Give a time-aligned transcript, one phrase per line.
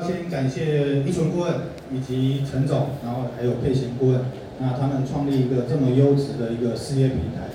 [0.00, 1.52] 要先感谢一纯顾问
[1.92, 4.24] 以及陈总，然后还有佩贤顾问，
[4.58, 7.52] 那他们创立一个这么优质的一个事业平台。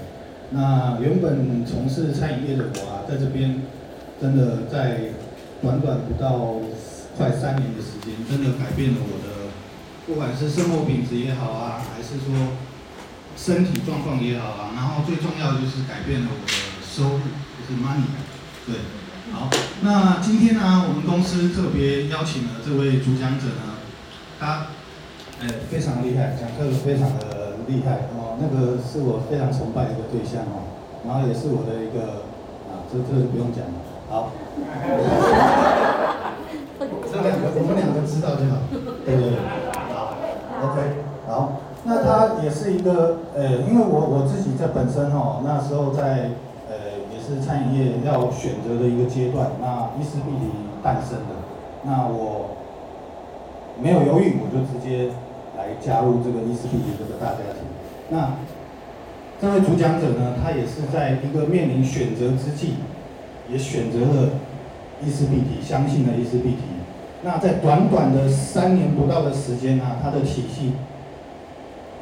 [0.51, 3.63] 那原本从事餐饮业的我啊，在这边
[4.21, 5.13] 真的在
[5.63, 6.61] 短短不到
[7.17, 9.49] 快三年的时间，真的改变了我的，
[10.05, 12.53] 不管是生活品质也好啊，还是说
[13.35, 16.53] 身体状况也好啊，然后最重要的就是改变了我的
[16.85, 18.05] 收入，就是 money，
[18.67, 18.75] 对。
[19.31, 19.49] 好，
[19.81, 23.77] 那今天呢，我们公司特别邀请了这位主讲者呢，
[24.39, 24.67] 他，
[25.41, 30.65] 呃，非常厉害，讲课非常的厉害哦，那个是我非常崇拜的一个对象哦，
[31.05, 32.23] 然后也是我的一个，
[32.71, 33.77] 啊，这这就不用讲了，
[34.09, 34.31] 好，
[36.79, 38.57] 这两个我们两个知道就好，
[39.05, 39.39] 对对对，
[39.93, 40.15] 好
[40.63, 40.81] ，OK，
[41.27, 46.31] 好，那他也是一个，呃，因为我我自己在本身哦，那时候在。
[47.27, 50.47] 是餐饮业要选择的一个阶段，那伊丝碧媞
[50.81, 51.35] 诞生的，
[51.83, 52.55] 那我
[53.81, 55.11] 没有犹豫，我就直接
[55.57, 57.67] 来加入这个伊丝碧媞这个大家庭。
[58.09, 58.37] 那
[59.41, 62.75] 这位主讲者呢，他也是在一个面临选择之际，
[63.51, 64.29] 也选择了
[65.05, 66.79] 伊丝碧媞，相信了伊丝碧媞。
[67.23, 70.73] 那在短短的三年不到的时间啊，他的体系，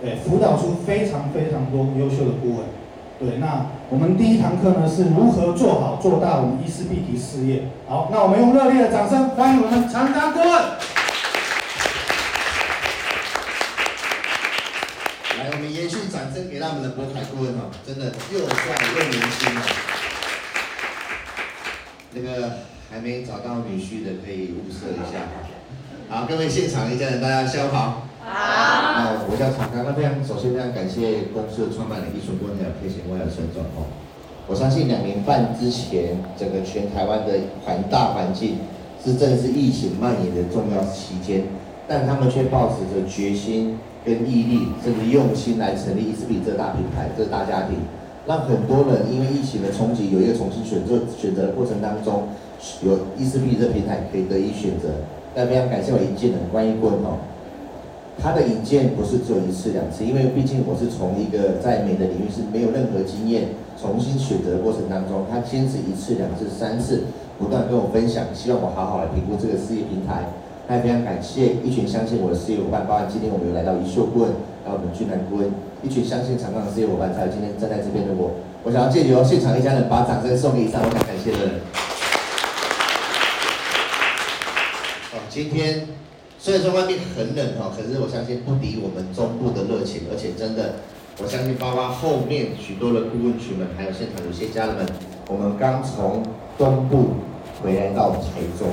[0.01, 2.74] 对，辅导出非常非常多优秀的顾问。
[3.17, 7.69] 对，那我们第一堂课呢，是如何做好做大我们伊丝碧媞事业。
[7.87, 10.49] 好，那我们用热烈的掌声欢迎我们长刚顾问。
[15.37, 19.49] 来，我们延续掌声给到我们的博凯顾问哦，真的又帅又年轻。
[22.11, 22.59] 那个
[22.91, 25.19] 还没找到女婿的可以物色一下。
[26.09, 28.04] 好，各位现场一家人，大家下午好。
[28.25, 28.33] 好，
[28.97, 33.85] 那我叫长刚，那非常首先非常感谢公司的创办人一纯顾问还有佩贤还有陈总哦。
[34.49, 38.57] 我相信两年半之前，整个全台湾的环大环境
[38.97, 41.45] 是正是疫情蔓延的重要期间，
[41.87, 47.77] 但他们却抱持着决心跟毅力，甚至用心来成立伊丝碧媞这大品牌、这大家庭，
[48.25, 52.25] 让很多人因为疫情的冲击，有一个重新选择选择的过程当中，
[52.81, 54.89] 有伊丝碧媞这平台可以得以选择。
[55.35, 57.21] 但非常感谢我引荐的关一棍哦。
[58.21, 63.49] 他的引荐不是只有一次两次，因为毕竟我是从一个在美的领域是没有任何经验，
[63.79, 67.03] 重新选择的过程当中，他坚持一次、两次、三次，
[67.37, 70.25] 不断跟我分享，希望我好好来评估这个事业平台。
[70.67, 74.31] 那也非常感谢一群相信我的事业伙伴，包括今天我们有来到一秀顾问，
[74.65, 75.51] 还有我们俊南顾问，
[75.83, 78.31] 一群相信长刚的事业伙伴，才有今天站在这边的我。
[78.63, 81.49] 我想要借由现场一家人把掌声送给以上我想感谢的人。
[85.11, 85.85] 好，今天。
[86.45, 90.75] 虽然说外面很冷哈，可是我相信不敌我们中部的热情，而且真的，
[91.19, 94.85] 我相信包括后面许多的顾问群们，还有现场有些家人们，
[95.27, 96.21] 我们刚从
[96.55, 97.17] 东部
[97.63, 98.69] 回来到台中，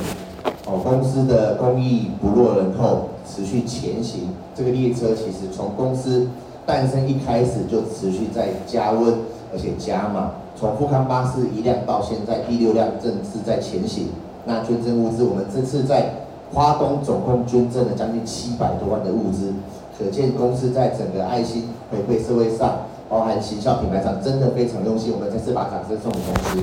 [0.66, 4.28] 哦，公司的公益不落人后，持续前行。
[4.55, 6.28] 这个列车其实从公司
[6.66, 9.15] 诞生一开始就持续在加温，
[9.50, 14.09] 而且加码，从富康巴士一辆到现在第六辆正式在前行。
[14.44, 16.12] 那捐赠物资，我们这次在。
[16.53, 19.55] 花东总共捐赠了将近七百多万的物资，
[19.99, 25.15] 可见公司在整个爱心回馈社会上，包含行销品牌上，真的非常用心。
[25.15, 26.62] 我们再次把掌声送给公司。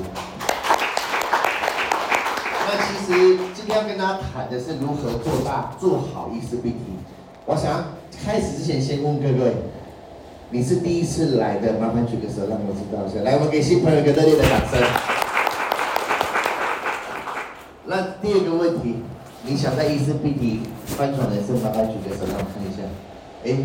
[2.68, 6.96] 那其实今天要跟大家谈的是如何做大、做好伊丝碧媞。
[7.44, 7.86] 我想
[8.24, 9.56] 开始之前，先问各位，
[10.50, 13.24] 你是第一次来的，麻烦举个手，让我知道一下。
[13.24, 14.80] 来，我们给新朋友一个热烈的掌声。
[17.86, 19.02] 那第二个问题。
[19.42, 22.82] 你想在伊丝碧媞翻转人生，麻烦举个手让我看一下。
[23.42, 23.56] 哎，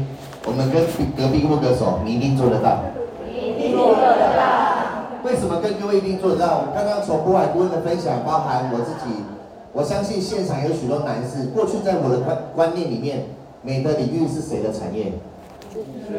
[0.46, 0.86] 我们跟
[1.18, 2.80] 隔壁握个手，你一定做得到。
[3.28, 5.22] 你一定做得到。
[5.24, 6.64] 为什么跟各位一定做得到？
[6.64, 9.24] 我刚刚从国外顾问的分享，包含我自己，
[9.74, 13.25] 我相信现场有许多男士，过去在我的观观念里面，
[13.62, 15.12] 美的领域是谁的产业？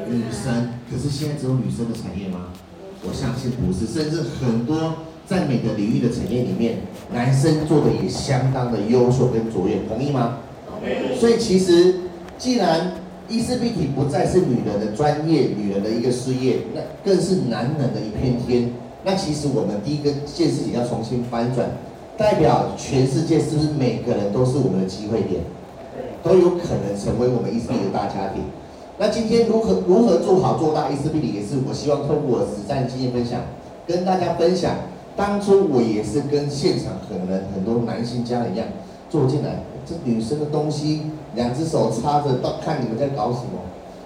[0.07, 0.75] 女生。
[0.91, 2.53] 可是现在只有女生的产业吗？
[3.03, 4.95] 我相信不是，甚至很多。
[5.27, 6.77] 在每个领域的产业里面，
[7.13, 10.39] 男生做的也相当的优秀跟卓越，同意吗？
[11.19, 11.97] 所以其实，
[12.39, 12.93] 既然
[13.29, 18.71] 伊丝碧媞不再是女人的专业，女人的一个事业，那更是男人的一片天。
[19.03, 21.71] 那其实我们第一个件事情要重新翻转，
[22.17, 25.41] 代表全世界是不是每个人都是我们的机会点，
[26.23, 28.45] 都有可能成为我们伊丝碧媞的大家庭。
[28.99, 33.41] 那今天如何如何做好做大伊丝碧媞，也是我希望透过我实战经验分享，
[33.87, 34.73] 跟大家分享。
[35.15, 38.67] 当初我也是跟现场可能很多男性家人一样
[39.11, 41.03] 坐进来，这女生的东西，
[41.35, 43.61] 两只手插着，到看你们在搞什么，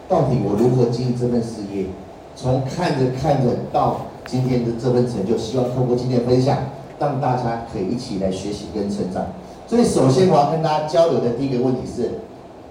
[0.09, 1.87] 到底我如何经营这份事业？
[2.35, 6.59] 从看着看着到今天的这份成就，希望透过今天分享，
[6.99, 9.27] 让大家可以一起来学习跟成长。
[9.69, 12.11] 所以首先我要跟大家交流的第一个问题是，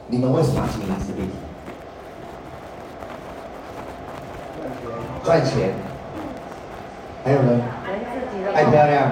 [0.08, 1.22] 你们为什么经营伊丝碧
[5.30, 5.70] 赚钱。
[7.24, 7.62] 还有呢？
[8.52, 9.12] 爱漂亮。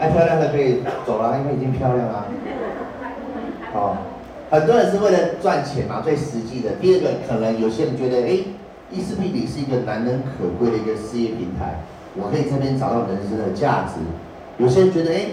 [0.00, 2.24] 爱漂亮的可以走了，因为已经漂亮了。
[3.70, 3.98] 好，
[4.50, 6.70] 很多人是为了赚钱嘛，最实际的。
[6.80, 8.38] 第二个，可能有些人觉得，哎，
[8.90, 11.80] 伊丝碧媞是一个难能可贵的一个事业平台，
[12.16, 14.00] 我可以这边找到人生的价值。
[14.56, 15.26] 有些人觉得，哎，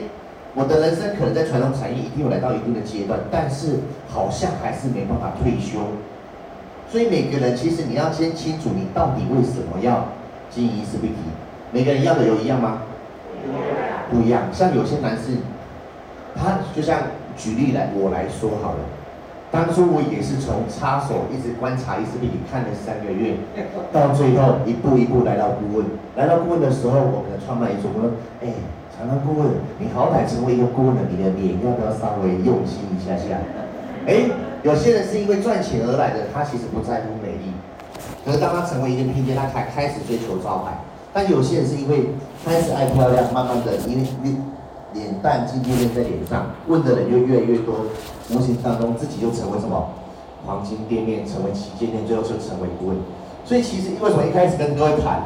[0.53, 3.79] 我的人生可能在传统产业一定有来到一定的阶段，但是
[4.09, 5.79] 好像还是没办法退休。
[6.91, 10.07] 所以每个人其实你要先清楚，你到底为什么要
[10.49, 11.13] 经营伊丝碧媞？
[11.71, 12.81] 每个人要的有一样吗？
[14.09, 15.37] 不一样，像有些男士，
[16.35, 16.97] 他就像
[17.37, 18.79] 举例来我来说好了，
[19.51, 23.35] 当初我也是从插手一直观察伊丝碧媞看了三个月，
[23.93, 25.85] 到最后一步一步来到顾问。
[26.15, 28.49] 来到顾问的时候，我可能创办一组，我说，哎，
[28.97, 29.47] 常常顾问，
[29.77, 33.37] 你好歹成为一个顾问了，你的脸要不要稍微用心一下下？
[34.07, 34.29] 哎，
[34.63, 37.53] 有些人是因为赚钱而来的，他其实不在乎美丽，
[38.25, 40.79] 可是当他成为一个拼接，他才开始追求招牌。
[41.13, 42.09] 但有些人是因为
[42.45, 44.43] 开始爱漂亮，慢慢的因为脸
[44.93, 47.75] 脸蛋肌腱在脸上，问的人就越来越多，
[48.29, 49.89] 无形当中自己就成为什么
[50.45, 52.97] 黄金店面，成为旗舰店，最后就成为顾问。
[53.45, 55.23] 所以其实为什么一开始跟各位谈，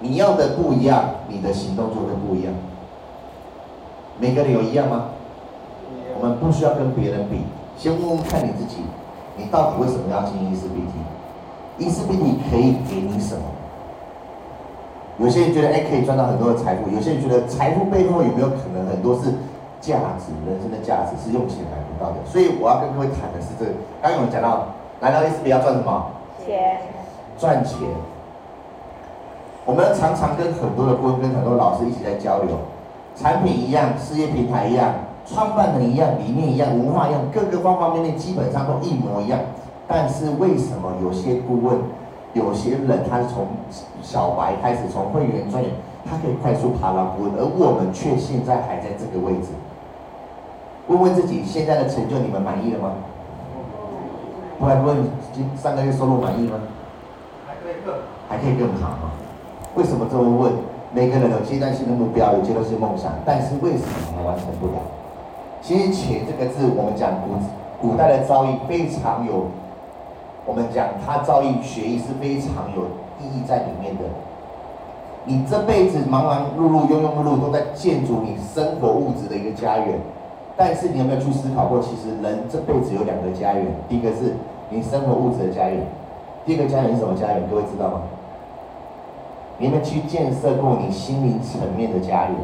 [0.00, 2.52] 你要的不一样，你的行动就会不一样。
[4.18, 5.06] 每个人有一样吗？
[6.22, 7.42] 我们不需要跟别人比，
[7.76, 8.76] 先问问看你自己，
[9.36, 10.94] 你到底为什么要经营伊丝碧媞？
[11.78, 13.42] 伊丝碧媞可以给你什么？
[15.18, 19.34] 有些人觉得哎，可以赚到很多的财富，有些人觉得财富背后有没有可能很多是
[19.80, 22.18] 价值，人生的价值是用钱买不到的。
[22.24, 23.72] 所以我要跟各位谈的是这个。
[24.00, 24.68] 刚刚我们讲到，
[25.00, 26.06] 来到伊丝碧媞要赚什么？
[26.46, 26.78] 钱。
[27.36, 27.78] 赚钱。
[29.66, 32.56] 我们常常跟很多的顾问、跟很多老师一起在交流，
[33.16, 34.94] 产品一样，事业平台一样，
[35.26, 39.38] 创办人一样，理念一样，文化一样，各个方方面面基本上都一模一样。
[39.86, 41.78] 但是为什么有些顾问？
[42.34, 43.46] 有些人他是从
[44.02, 45.68] 小白开始，从会员专业，
[46.08, 49.48] 他可以快速爬到顾问，而我们却现在还在这个位置。
[50.88, 52.92] 问问自己，现在的成就你们满意了吗？
[54.58, 54.96] 不然问，
[55.32, 56.56] 今上个月收入满意吗？
[57.46, 57.94] 还可以更，
[58.28, 59.12] 还可以更好吗？
[59.74, 60.52] 为什么这么问？
[60.94, 64.72] 每个人有阶段性的目标，有阶段性梦想，但是为什么还完成不了？
[65.62, 69.46] 其实“钱”这个字，我们讲古古代的造诣非常有。
[70.44, 72.82] 我们讲，他造诣学艺是非常有
[73.20, 74.02] 意义在里面的。
[75.24, 80.00] 你这辈子忙忙碌碌、庸庸碌碌，都在建筑你生活物质的一个家园。
[80.56, 84.34] 但是你有没有去思考过，其实人这辈子有两个家园，第一个是
[84.68, 85.86] 你生活物质的家园，
[86.44, 87.48] 第二个家园是什么家园？
[87.48, 88.02] 各位知道吗？
[89.58, 92.34] 你有没有去建设过你心灵层面的家园？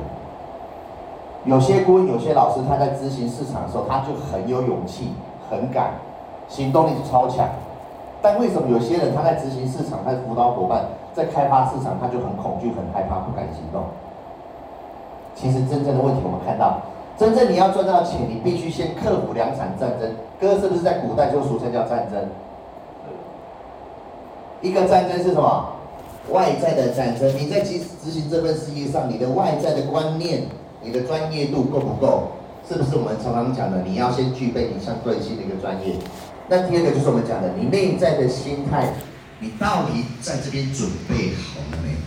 [1.48, 5.14] 有些顾问、有些老师，他在执行市场的时候，他就很有勇气、
[5.48, 5.94] 很敢，
[6.46, 7.48] 行动力是超强。
[8.20, 10.84] 但为什么有些人他在执行市场，他的辅导伙伴
[11.14, 13.84] 在开发市场，他就很恐惧、很害怕、不敢行动？
[15.34, 16.82] 其实真正的问题，我们看到，
[17.16, 20.10] 真正你要赚到钱，你必须先克服两场战争。
[20.38, 22.28] 哥是不是在古代就俗称叫战争？
[24.60, 25.64] 一个战争是什么？
[26.30, 27.26] 外在的战争。
[27.38, 30.42] 你在执执行这份事业上，你的外在的观念、
[30.82, 32.32] 你的专业度够不够？
[32.68, 33.82] 是不是我们常常讲的？
[33.82, 35.94] 你要先具备你相对性的一个专业。
[36.48, 38.92] 那第二个就是我们讲的，你内在的心态，
[39.40, 41.98] 你到底在这边准备好了没有？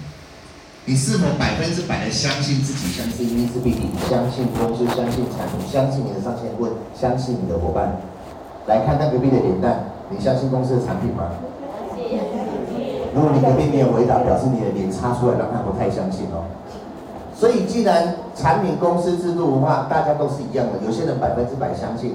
[0.85, 7.97] 你是否百分之百的相信自己，相信伊丝碧媞，相信公司，相信产品，相信你的上线顾问，相信你的伙伴？
[8.67, 11.29] 来看看隔壁的脸蛋，你相信公司的产品吗？
[13.13, 16.45] 如果你隔壁没有回答，表示你的脸插出来，让他不太相信哦。
[17.41, 22.13] 所以既然产品、公司、制度、的话，大家都是一样的，有些人百分之百相信。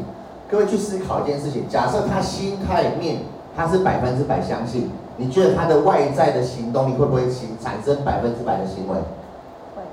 [0.48, 3.22] 各位去思考一件事情：假设他心态面
[3.56, 8.94] 他是百分之百相信，你觉得他的外在的行动力会不会行产生百分之百的行为？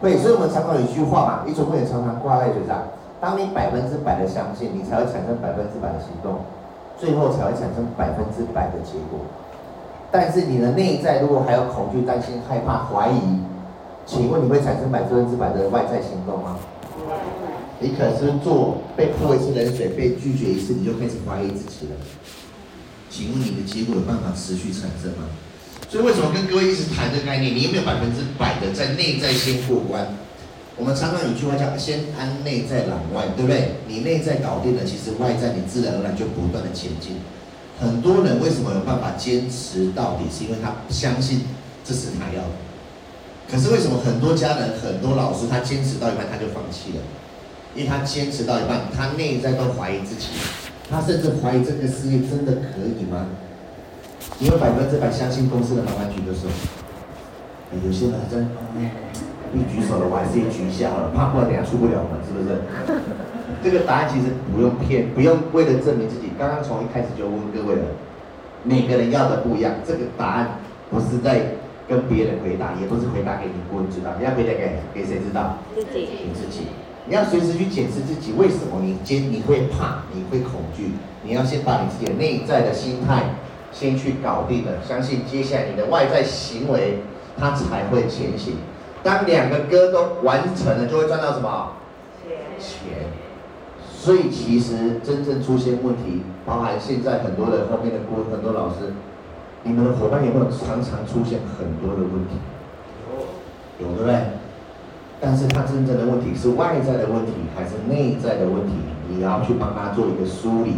[0.04, 0.22] 会。
[0.22, 2.84] 所以我们常常有一句话嘛，一种会常常挂在嘴上：
[3.20, 6.46] 当你百分之百的相信，你才会产生百分之百的行动，
[7.00, 9.18] 最后才会产生百分之百的结果。
[10.12, 13.42] 但是你的内在如果还有恐惧、担心、害怕、怀疑，
[14.06, 16.58] 请问你会产生百分之百的外在行动吗？
[17.80, 21.96] 你可能是做被泼一次冷水，被拒绝一次，你就开始怀疑自己了。
[23.10, 25.28] 请问你的结果有办法持续产生吗？
[25.90, 27.54] 所以为什么跟各位一直谈这个概念？
[27.54, 30.08] 你有没有百分之百的在内在先过关？
[30.76, 33.76] 我们常常有句话叫“先安内在攘外”，对不对？
[33.88, 37.18] 你内在搞定了，其实外在你自然而然就不断的前进。
[37.80, 40.26] 很多人为什么有办法坚持到底？
[40.32, 41.42] 是因为他相信
[41.86, 42.56] 这是他要的。
[43.54, 47.04] 可是为什么很多家人、很多老师他坚持到一半他就放弃了？
[47.76, 50.30] 因为他坚持到一半，他内在都怀疑自己，
[50.90, 53.28] 他甚至怀疑这个事业真的可以吗？
[54.40, 56.48] 你有百分之百相信公司的老板举的手？
[57.86, 58.42] 有些人还在，
[59.54, 62.58] 一举手了，我还是举一下好了，怕不然等下出不了门，是不是？
[63.64, 66.32] 这个答案其实不用骗，不用为了证明自己。
[66.40, 67.86] 刚刚从一开始就问各位了，
[68.64, 70.58] 每个人要的不一样，这个答案
[70.90, 71.54] 不是在
[71.88, 75.58] 跟别人回答，也不是回答给你顾问知道，你要回答给给谁知道？
[75.76, 76.08] 自己。
[76.26, 76.68] 你自己。
[77.06, 80.92] 你要随时去检视自己，为什么你今你会怕，你会恐惧？
[81.24, 83.36] 你要先把你自己的内在的心态
[83.74, 87.00] 先去搞定了，相信接下来你的外在行为
[87.38, 88.56] 它才会前行。
[89.04, 91.74] 当两个歌都完成了，就会赚到什么？
[92.58, 93.10] 钱。
[93.84, 98.94] 所以其实真正出现问题，包含现在很多的后面的顾问、很多老师，
[99.64, 102.36] 你们的伙伴有没有常常出现很多的问题？
[103.80, 104.16] 有，有对不对？
[105.22, 108.74] 但是他真正的问题是外在的问题还是内在的问题？
[109.10, 110.76] 你要去帮他做一个梳理。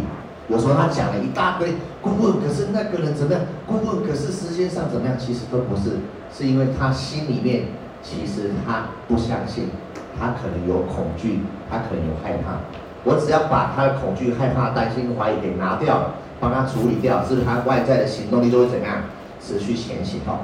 [0.48, 3.42] 有时候他讲了一大堆，顾问可是那个人怎么样？
[3.66, 5.18] 顾问可是时间上怎么样？
[5.18, 5.98] 其实都不是，
[6.32, 7.64] 是因为他心里面
[8.04, 9.70] 其实他不相信，
[10.16, 12.58] 他可能有恐惧，他可能有害怕。
[13.02, 19.04] 我只要把他的恐惧、害怕、担心、怀疑给拿掉，帮他处理掉，是不是他外在的行动力就会怎样
[19.40, 20.20] 持续前行？
[20.26, 20.40] 哈。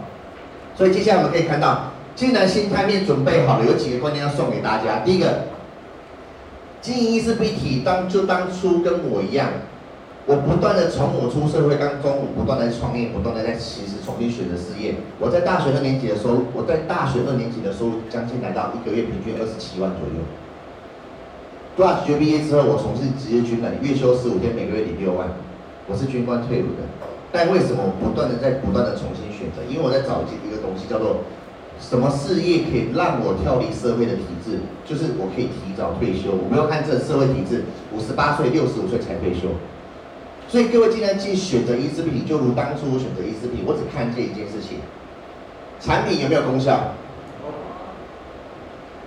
[0.77, 1.93] 所以接下来我们可以看到。
[2.15, 4.99] 既然心态面准备好了，有几个观念要送给大家。
[5.03, 5.45] 第一个，
[6.83, 9.49] 经营意识必体，当就当初跟我一样，
[10.27, 14.97] 我不断的从我出社会刚中午不断的创业，不断的在其实重新选择事业。
[15.19, 20.21] 我在大学二年级的时候，我在大学二年级的时候，将近来到一个月平均二十七万左右。
[21.79, 25.29] 大学毕业之后，我从事职业军人，月休十五天，每个月领六万。
[25.93, 26.89] 我是军官退伍的，
[27.31, 29.61] 但为什么我不断的在不断的重新选择？
[29.69, 31.21] 因为我在找一个东西叫做。
[31.83, 34.61] 什么事业可以让我跳离社会的体制？
[34.87, 39.51] 就是我可以提早退休，我没有看这社会体制，五十八岁、六十五岁才退休。
[40.47, 44.79] 所以各位既然去选择意识品，就如当初我选择意识品，我只看这一件事情，
[45.81, 46.95] 产品有没有功效？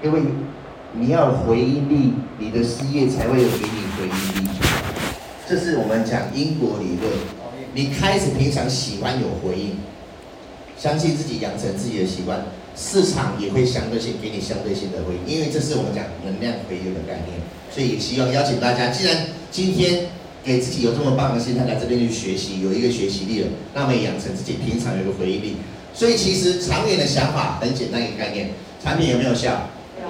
[0.03, 0.19] 各位，
[0.91, 4.34] 你要回应力，你的事业才会有给你回应力。
[5.47, 7.13] 这是我们讲因果理论，
[7.75, 9.77] 你开始平常喜欢有回应，
[10.77, 12.43] 相信自己，养成自己的习惯。
[12.75, 17.39] 市场也会相对性给你相对性的回应，因为这是我们讲能量回应的概念，
[17.71, 20.07] 所以也希望邀请大家，既然今天
[20.43, 25.57] 给自己有这么棒的心态来这边去学习，有一个学习力了，那么也养成自己平常有一个回应力。
[25.93, 28.49] 所以其实长远的想法很简单一个概念，
[28.83, 29.69] 产品有没有效？
[30.01, 30.09] 有。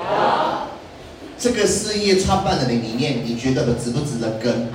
[1.37, 4.69] 这个事业创办人的理念，你觉得值不值得跟？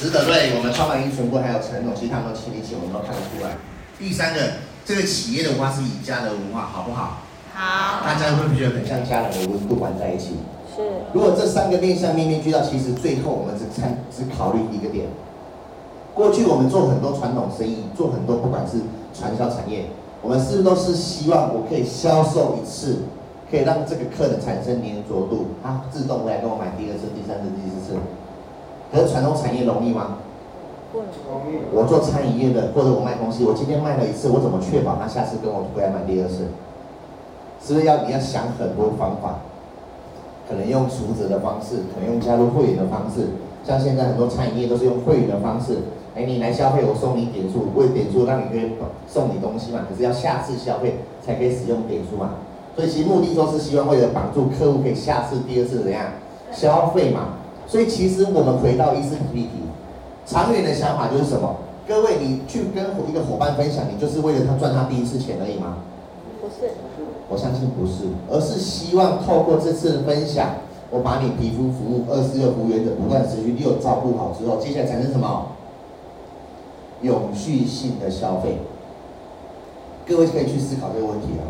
[0.00, 0.24] 值得。
[0.24, 3.60] 值得对，我们创办人陈顾还有陈总，其实他们都亲力亲为，我们都看得出来。
[3.98, 4.40] 第三个。
[4.82, 7.20] 这个企业的文化是以家的文化，好不好？
[7.54, 8.02] 好。
[8.02, 10.34] 大家会不会觉得很像家人的温度玩在一起？
[10.74, 10.82] 是。
[11.12, 15.06] 如果这三个面向面面俱到，其实最后我们只参只考虑一个点。
[16.12, 18.78] 过去我们做很多传统生意，做很多不管是
[19.14, 19.84] 传销产业，
[20.22, 23.02] 我们是不是都是希望我可以销售一次，
[23.48, 27.98] 可以让这个客人产生粘着度，他自动来跟我买第二次、第三次、第四次。
[28.92, 30.18] 可是传统产业容易吗？
[31.72, 36.48] 我做餐饮业的，或者我卖东西，我今天卖了一次，我怎么确保他下次跟我回来买第二次？
[37.62, 39.38] 是不是要你要想很多方法？
[40.48, 43.28] 可能用储值的方式，可能用加入会员的方式。
[43.62, 45.78] 像现在很多餐饮业都是用会员的方式，
[46.16, 48.72] 哎，你来消费，我送你点数，为点数让你可以
[49.06, 49.86] 送你东西嘛。
[49.88, 52.30] 可是要下次消费才可以使用点数嘛。
[52.74, 56.06] 所以其实目的都是希望为了帮助客户可以下次、第二次怎样
[56.50, 57.36] 消费嘛。
[57.70, 59.48] 所以其实我们回到意识体体。
[60.26, 61.56] 长远的想法就是什么？
[61.86, 65.78] 各位，你去跟一个伙伴分享，你就是为了他赚他第一次钱而已吗？
[66.40, 66.72] 不是，
[67.28, 70.50] 我相信不是，而是希望透过这次的分享，
[70.90, 75.46] 我把你皮肤服务二四六服务原则不断持续，你有照顾好之后，接下来产生什么？
[77.02, 78.58] 永续性的消费。
[80.06, 81.46] 各位可以去思考这个问题啊。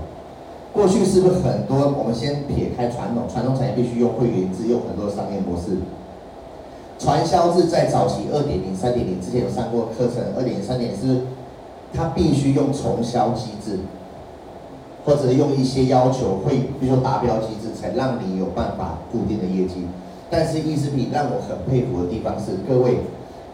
[0.72, 1.92] 过去是不是很多？
[1.98, 5.76] 我们先撇开传统，传统产业必须用会员制，用很多的商业模式。
[7.00, 11.22] 传销是在早期二点零、三点零之前有上过课程，二点零、三点零是，
[11.94, 13.78] 它必须用重销机制，
[15.06, 19.86] 或者用一些要求会，比如说达标机制，才让你有办法固定的业绩。
[20.28, 22.98] 但是意识品让我很佩服的地方是，各位，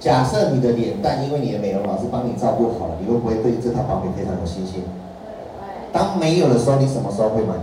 [0.00, 4.82] 假设你的脸蛋因为你的美容老师帮你照顾好了，你会不会对这套保品非常有信心？
[5.92, 7.54] 当没有的时候，你什么时候会买？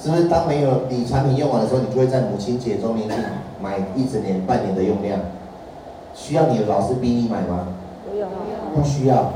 [0.00, 3.18] 是不是当没有你产品用完的时候，你就会在母亲节、周年庆
[3.60, 5.18] 买一整年、半年的用量？
[6.14, 7.68] 需要你的老师逼你买吗？
[8.08, 8.28] 不用，
[8.74, 9.32] 不需要。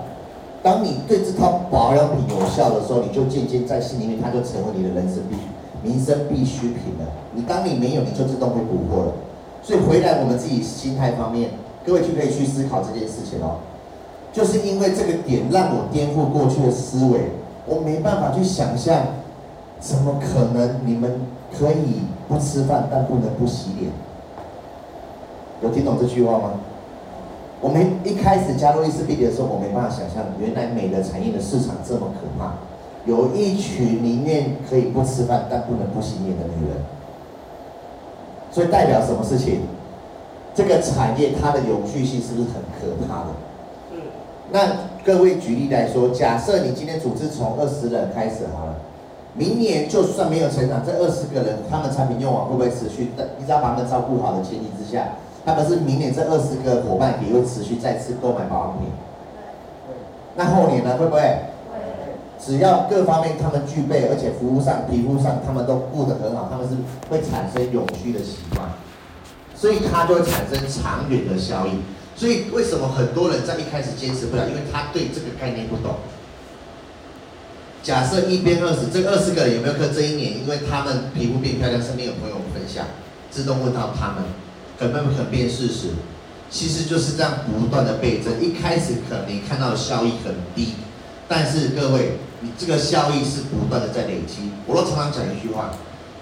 [0.63, 5.37] 当你对这套保养品有效的时候，你就渐渐在心里面，它就成为你的人生必
[5.83, 7.07] 民生必需品了。
[7.35, 9.13] 你当你没有，你就自动会补货了。
[9.63, 11.51] 所以回来我们自己心态方面，
[11.85, 13.59] 各位就可以去思考这件事情哦。
[14.33, 17.31] 就是因为这个点让我颠覆过去的思维，
[17.67, 19.03] 我没办法去想象，
[19.83, 21.21] 怎么可能你们
[21.53, 23.91] 可以不吃饭，但不能不洗脸？
[25.61, 26.53] 有听懂这句话吗？
[27.61, 32.55] 我们一开始加入 E4BD 的时候，我没办法想象，原来美的产业的市场这么可怕，
[33.07, 36.77] 有一群宁愿可以不吃饭，但不能不洗脸的女人。
[38.53, 39.63] 所以代表什么事情？
[40.55, 43.31] 这个产业它的永续性是不是很可怕的？
[44.53, 44.61] 那
[45.05, 48.75] 各位举例来说，假设你今天组织从二十人开始好了，
[49.35, 53.11] 明年就算没有成长，这二十个人他们产品用完会不会持续？
[53.39, 55.09] 你只要把他们照顾好的前提之下，
[55.45, 58.89] 他们是明年这二十个伙伴也会持续再次购买保养品。
[60.35, 60.97] 那后年呢？
[60.99, 61.21] 会不会？
[62.39, 66.75] 只要各方面他们具备，而且服务上、皮肤上他们都顾得很好，他们是
[67.09, 68.69] 会产生永续的习惯，
[69.55, 71.81] 所以它就会产生长远的效益。
[72.17, 74.49] 所以为什么很多人在一开始坚持不了？
[74.49, 75.95] 因为他对这个概念不懂。
[77.83, 82.87] 假设一边二十，这二十个人有没有可能这一年，因为他们皮肤变漂亮，身边有朋友分享，
[83.31, 84.23] 自动问到他们，
[84.79, 85.89] 可不可变事实？
[86.49, 88.41] 其实就是这样不断的倍增。
[88.41, 90.75] 一开始可能你看到的效益很低，
[91.27, 94.51] 但是各位，你这个效益是不断的在累积。
[94.67, 95.75] 我都常常讲一句话：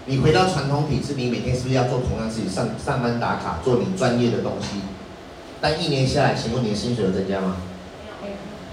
[0.06, 4.80] 你回到传统体制，你每天是不是要做同样事情，上上班打卡，做你专业的东西？
[5.60, 7.56] 但一年下来，请问你的薪水有增加吗？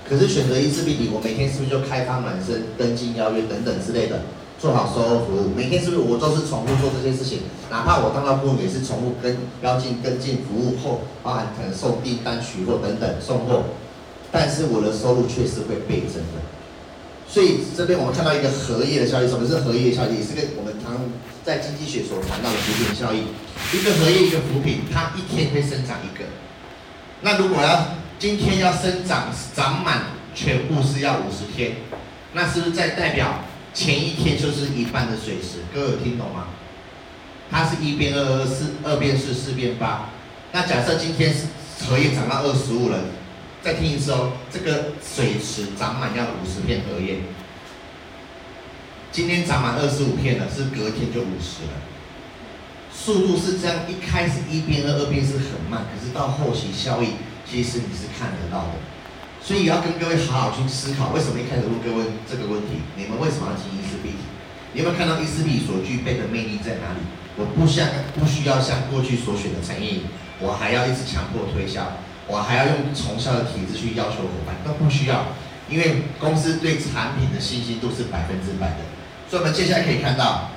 [0.09, 4.21] 可是选择 E4BD，我每天是不是就开发满身、登记邀约等等之类的，
[4.57, 5.53] 做好售后服务？
[5.55, 7.41] 每天是不是我都是重复做这些事情？
[7.69, 13.65] 哪怕我当到顾问也是重复跟邀进跟进服务后，包含可能送订单、取货等等送货，
[14.31, 16.39] 但是我的收入却是会倍增的。
[17.27, 20.15] 所以这边我们看到一个荷叶的效应，什么是荷叶效应？
[20.15, 20.95] 也是个我们常
[21.43, 23.27] 在经济学所谈到的扶贫效应。
[23.75, 26.23] 一个荷叶一个扶贫，它一天会生长一个。
[27.19, 31.77] 那如果要今天要生长长满全部是要五十天，
[32.33, 33.43] 那是不是在代表
[33.75, 35.59] 前一天就是一半的水池？
[35.71, 36.47] 各位有听懂吗？
[37.51, 40.09] 它是一变二，二四，二变四，四变八。
[40.51, 41.45] 那假设今天是
[41.85, 42.97] 荷叶长到二十五了，
[43.61, 47.19] 再听一次哦，这个水池长满要五十片荷叶。
[49.11, 51.77] 今天长满二十五片了，是隔天就五十了。
[52.91, 57.09] 速度是这样，一开始一变二，二变是很慢，可是到后期效益，
[57.49, 58.73] 其实你是看得到的。
[59.41, 62.83] 所以要跟各位好好去思考，为什么一开始问各位这个问题？
[62.95, 64.19] 你们为什么要进 E4BD？
[64.73, 66.99] 你有没有看到 E4BD 所具备的魅力在哪里？
[67.37, 67.87] 我不像
[68.19, 70.01] 不需要像过去所选的产业，
[70.39, 71.95] 我还要一直强迫推销，
[72.27, 75.27] 我还要用从小的体制去要求伙伴，都不需要，
[75.69, 78.83] 因为公司对产品的信心度是百分之百的。
[79.29, 80.51] 所以我们接下来可以看到。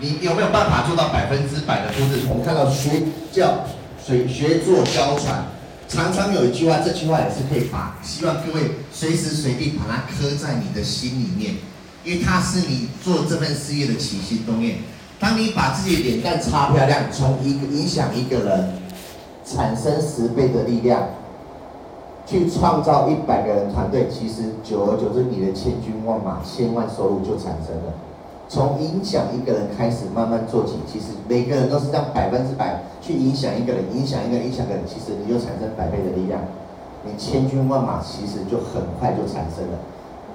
[0.00, 2.26] 你有没有办法做到百分之百的复制？
[2.28, 3.00] 我们看到学
[3.30, 3.64] 教、
[4.04, 5.46] 学学做教传，
[5.94, 11.54] 常常有一句话，这句话也是可以把希望各位随时随地把它刻在你的心里面，
[12.02, 14.78] 因为它是你做这份事业的起心动念。
[15.20, 18.72] 当你把自己脸蛋擦漂亮，从一个影响一个人，
[19.46, 21.10] 产生十倍的力量，
[22.26, 27.94] 去创造一百个人团队，其实久而久之，你的千军万马、千万收入就产生了。
[28.54, 30.74] 从影响一个人开始，慢慢做起。
[30.86, 34.84] 其实每个人都是这样，百分之百去影响一个人，影响一个人，影响一个人。
[34.86, 36.40] 其实你就产生百倍的力量，
[37.02, 39.78] 你千军万马其实就很快就产生了。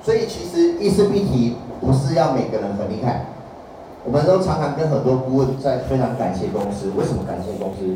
[0.03, 3.23] 所以其实 E4BD 不是要每个人很厉害。
[4.03, 6.91] 我们都常常跟很多顾问在非常感谢公司。
[6.97, 7.88] 为什么感谢公司？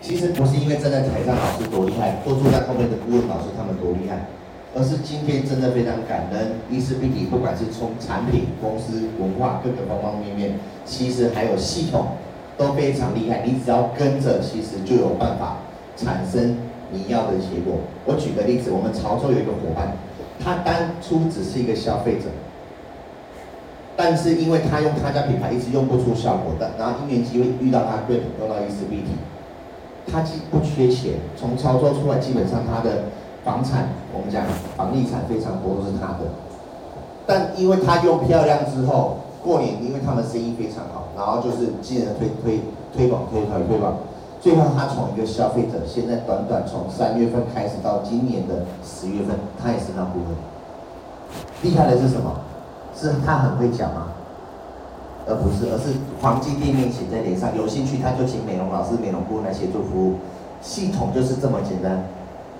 [0.00, 4.30] 其实不是因为站在台上老师多厉害，或坐在后面的顾问老师他们多厉害。
[4.74, 12.16] 而是今天真的非常感恩，E4BD 不管是从产品、公司文化各个方方面面，其实还有系统
[12.56, 13.42] 都非常厉害。
[13.44, 15.58] 你只要跟着，其实就有办法
[15.94, 16.56] 产生
[16.90, 17.80] 你要的结果。
[18.06, 19.92] 我举个例子，我们潮州有一个伙伴，
[20.42, 22.30] 他当初只是一个消费者，
[23.94, 29.20] 但是因为他用他家品牌一直用不出效果的，然后因缘机会遇到他，对，用到 E4BD，
[30.10, 33.04] 他既不缺钱，从潮州出来，基本上他的。
[33.44, 34.44] 房产，我们讲
[34.76, 36.30] 房地产非常多都是他的，
[37.26, 42.60] 但因为他又漂亮之后，过年因为他们生意非常好，然后就是进而推推
[42.94, 43.94] 推广推广推广，
[44.40, 50.36] 最后他从一个消费者，现在短短从三月份开始到今年的十月份，他也是那部分。
[51.62, 52.30] 厉害的是什么？
[52.94, 54.08] 是他很会讲吗？
[55.26, 60.14] 而不是，而是黄金店面写在脸上，有兴趣他就请美容老师、美容顾问来协助服务，
[60.60, 62.04] 系统就是这么简单。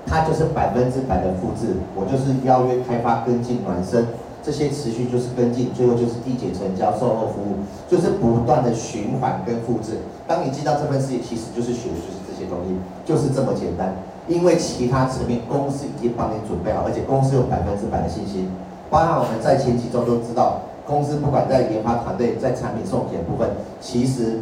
[0.07, 4.07] 它就是百分之百的复制，我就是邀约开发跟进暖身，
[4.43, 9.99] 这些持续就是跟进，最后就是缔结成交、售后服务，就是不断的循环跟复制。
[10.27, 13.95] 当你进到这份事业，其实就是学就是这些东西，就是这么简单。
[14.29, 18.49] 因为其他层面公司已经帮你准备好，而且公司有百分之百的信心。
[18.88, 24.38] 包含我们在前几周都知道，公司不管在研发团队、在产品送检部分，其实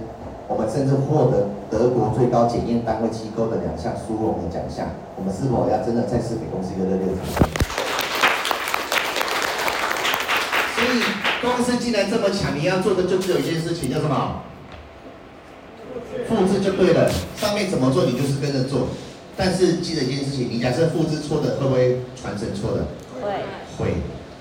[0.49, 4.89] 我们甚至获得德国最高检验单位机构的两项殊荣的奖项。
[5.17, 7.49] 我们是否要真的再次给公司一个热烈的掌声？
[10.75, 11.01] 所以
[11.41, 14.43] 公司既然这么强，你要做的就只有一件事情，叫什么？
[16.29, 17.09] 复制就对了。
[17.37, 18.89] 上面怎么做，你就是跟着做。
[19.37, 22.89] 但是记得一件事情，你假设复制错的，会不会传承错的？
[23.23, 23.45] 会。
[23.79, 23.95] 会。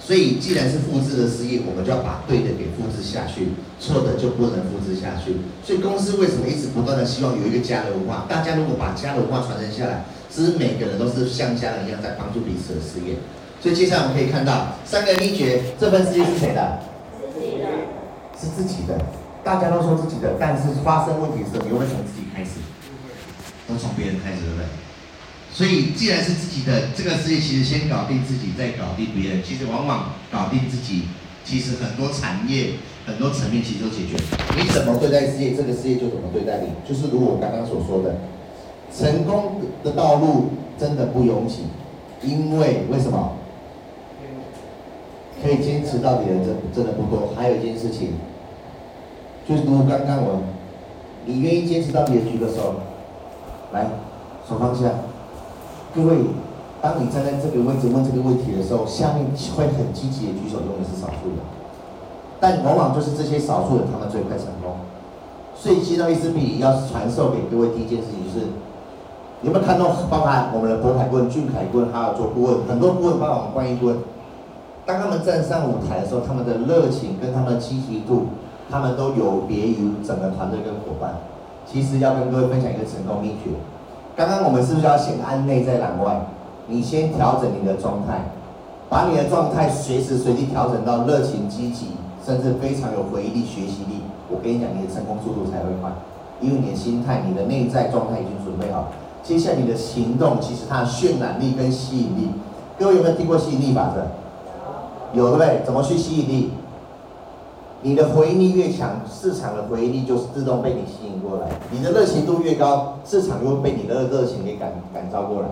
[0.09, 5.37] 所以既然是复制的事业，我们就要把对的给复制下去，错的就不能复制下去。
[5.63, 8.25] 所以公司为什么一直不断的希望有一个家的文化？
[8.27, 13.21] 大家如果把家的文化传承下来，其实每个人都是像家人一样在帮助彼此的事业。
[13.61, 16.81] 所以接下来我们可以看到三个秘诀，这份事业是谁的？
[17.29, 17.69] 自己的。
[18.33, 18.97] 是自己的。
[19.45, 22.57] 大家都说自己的，但是发生问题的时候，你会不会从自己开始？
[23.69, 24.65] 都从别人开始，对不对？
[25.51, 29.43] 所以，既然是自己的这个事业，其实先搞定自己，再搞定别人。
[29.43, 31.03] 其实往往搞定自己，
[31.43, 32.71] 其实很多产业、
[33.05, 34.15] 很多层面其实都解决。
[34.55, 36.69] 你怎么对待事业，这个事业就怎么对待你。
[36.87, 38.15] 就是如我刚刚所说的，
[38.95, 41.63] 成功的道路真的不拥挤，
[42.21, 43.33] 因为为什么？
[45.41, 47.33] 可以坚持到底的真真的不多。
[47.35, 48.09] 还有一件事情，
[49.47, 50.43] 就是如刚刚我，
[51.25, 52.75] 你愿意坚持到底的举个手，
[53.73, 53.87] 来，
[54.47, 54.91] 手放下。
[55.95, 56.17] 各位，
[56.81, 59.25] 当你站在这个位置问这个问题的时候，下面
[59.57, 61.39] 会很积极的举手，用的是少数人，
[62.39, 64.77] 但往往就是这些少数人，他们最快成功。
[65.55, 68.45] 所以，接到 ESP 要传授给各位第一件事情就是，
[69.41, 73.97] 有没有看到包含我们的博凯顾问、俊凯顾问，还有做顾问，很多顾问包括我们关系顾问，
[74.85, 78.27] 当他们站上舞台的时候，他们的热情跟他们的积极度，
[78.69, 81.15] 他们都有别于整个团队跟伙伴。
[81.65, 83.51] 其实要跟各位分享一个成功秘诀。
[84.19, 86.19] 刚刚我们是不是要先安内再攘外？
[86.67, 88.19] 你先调整你的状态，
[88.89, 91.91] 把你的状态随时随地调整到热情、积极，
[92.25, 94.01] 甚至非常有回忆力、学习力。
[94.29, 95.89] 我跟你讲，你的成功速度才会快，
[96.41, 98.89] 因为你的心态、你的内在状态已经准备好。
[99.23, 102.27] 接下来你的行动，其实它的渲染力跟吸引力，
[102.77, 104.03] 各位有没有听过吸引力法则？
[105.13, 105.61] 有，对不对？
[105.65, 106.51] 怎么去吸引力？
[107.81, 111.47] 你的回应力越强，市场的回应力就是自动被你吸引过来。
[111.71, 115.47] 你的热情度越高，市场就会被你的热情给感感召过来。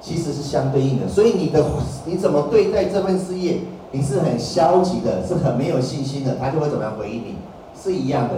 [0.00, 1.64] 其实是相对应的，所以你的
[2.04, 3.60] 你怎么对待这份事业，
[3.92, 7.36] 你是很消极的，是很没有信心的，他就会怎么样回应你，
[7.82, 8.34] 是一样的。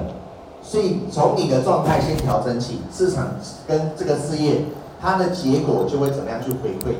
[0.62, 3.28] 所以从你的状态先调整起，市场
[3.66, 4.62] 跟这个事业，
[5.00, 6.96] 它的结果就会怎么样去回馈你。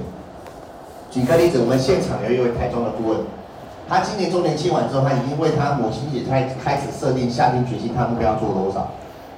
[1.11, 3.19] 举个例子，我们现场有一位台中的顾问。
[3.89, 8.89] 他今年周年庆完之后，他已经为他母亲节开开始设定下定决心，他目标要做多少？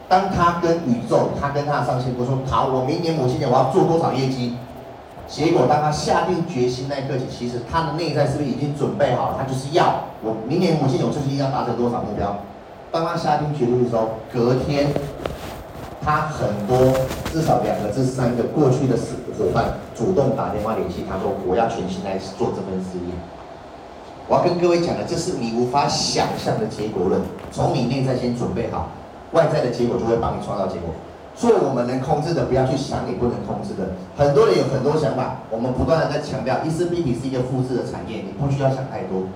[0.08, 4.56] 当他跟宇宙，他跟他的上线说：“好，我明年母亲节我要做多少业绩？”
[5.30, 9.36] 结果当他下定决心那一刻起，其实他的内在是不是已经准备好了？
[9.38, 12.36] 他就是要我明年母亲节我就是一定要达成多少目标？
[12.90, 14.88] 当他下定决心的时候，隔天
[16.04, 16.76] 他很多
[17.32, 18.96] 至少两个至三个过去的
[19.38, 23.14] 伙伴主动打电话联系他说：“我要全心来做这份事业。”
[24.30, 27.20] 我要跟各位讲的，这是你无法想象的结果论。
[27.50, 28.86] 从你内在先准备好，
[29.32, 30.94] 外在的结果就会帮你创造结果。
[31.34, 33.90] 所以我们能控制的，不要去想你不能控制的。
[34.16, 39.26] 很多人有很多想法，我们不断的在强调，ECBT 是一个复制的产业，你不需要想太多。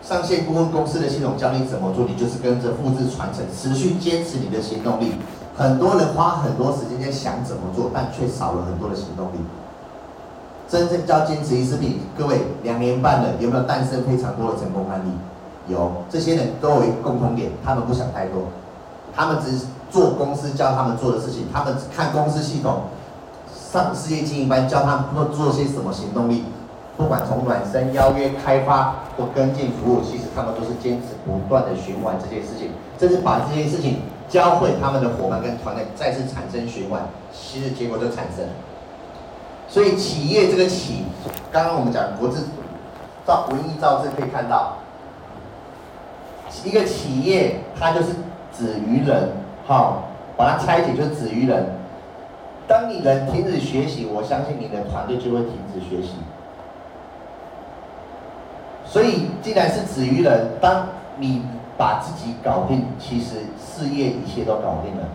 [0.00, 5.12] 上线顾问公司的系统教你怎么做，你就是跟着复制传承，持续坚持你的行动力。
[5.54, 9.36] 很多人花很多时间在想怎么做，但却少了很多的行动力。
[10.72, 15.10] 真正叫坚持 ECP，各位两年半了，有没有诞生非常多的成功案例？
[15.68, 18.44] 有，这些人都有一个共同点，他们不想太多，
[19.14, 22.84] 他们只是做公司教他们做的事情，他们只看公司系统
[23.70, 26.44] 上事业经营班教他们做些什么行动力，
[26.96, 38.46] 不管从暖身、邀约、开发或跟进服务，其实他们都是坚持不断的循环这些事情，甚至把这些事情教会他们的伙伴跟团队，再次产生循环，其实结果就产生。
[39.72, 41.02] 所以企业这个企，
[41.50, 42.46] 刚刚我们讲国字
[43.24, 44.76] 造文艺造字可以看到，
[46.62, 48.08] 一个企业它就是
[48.54, 49.30] 止于人，
[49.66, 51.70] 好，把它拆解就止于人。
[52.68, 56.16] 当你人停止学习，我相信你的团队就会停止学习。
[58.84, 61.40] 所以既然是止于人，当你
[61.78, 65.08] 把自己搞定，其实事业一切都搞定了。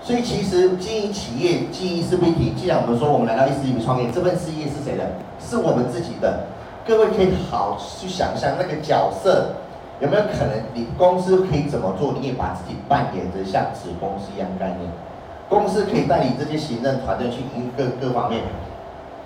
[0.00, 5.04] 所以其实经营企业、经营 ECBT，既然我们说我们来到 ECBT 创业，这份事业是谁的？
[5.38, 6.46] 是我们自己的。
[6.86, 9.56] 各位可以好去想象那个角色
[10.00, 14.90] 有没有可能，你公司可以怎么做，你也把自己扮演着像子公司一样概念。
[15.48, 18.42] 公司可以带领这些行政团队去营各各方面，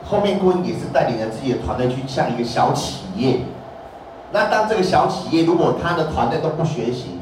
[0.04, 3.40] 后面顾问也是带领着自己的团队去像一个小企业。
[4.32, 7.20] 那当这个小企业如果他的团队都不学习，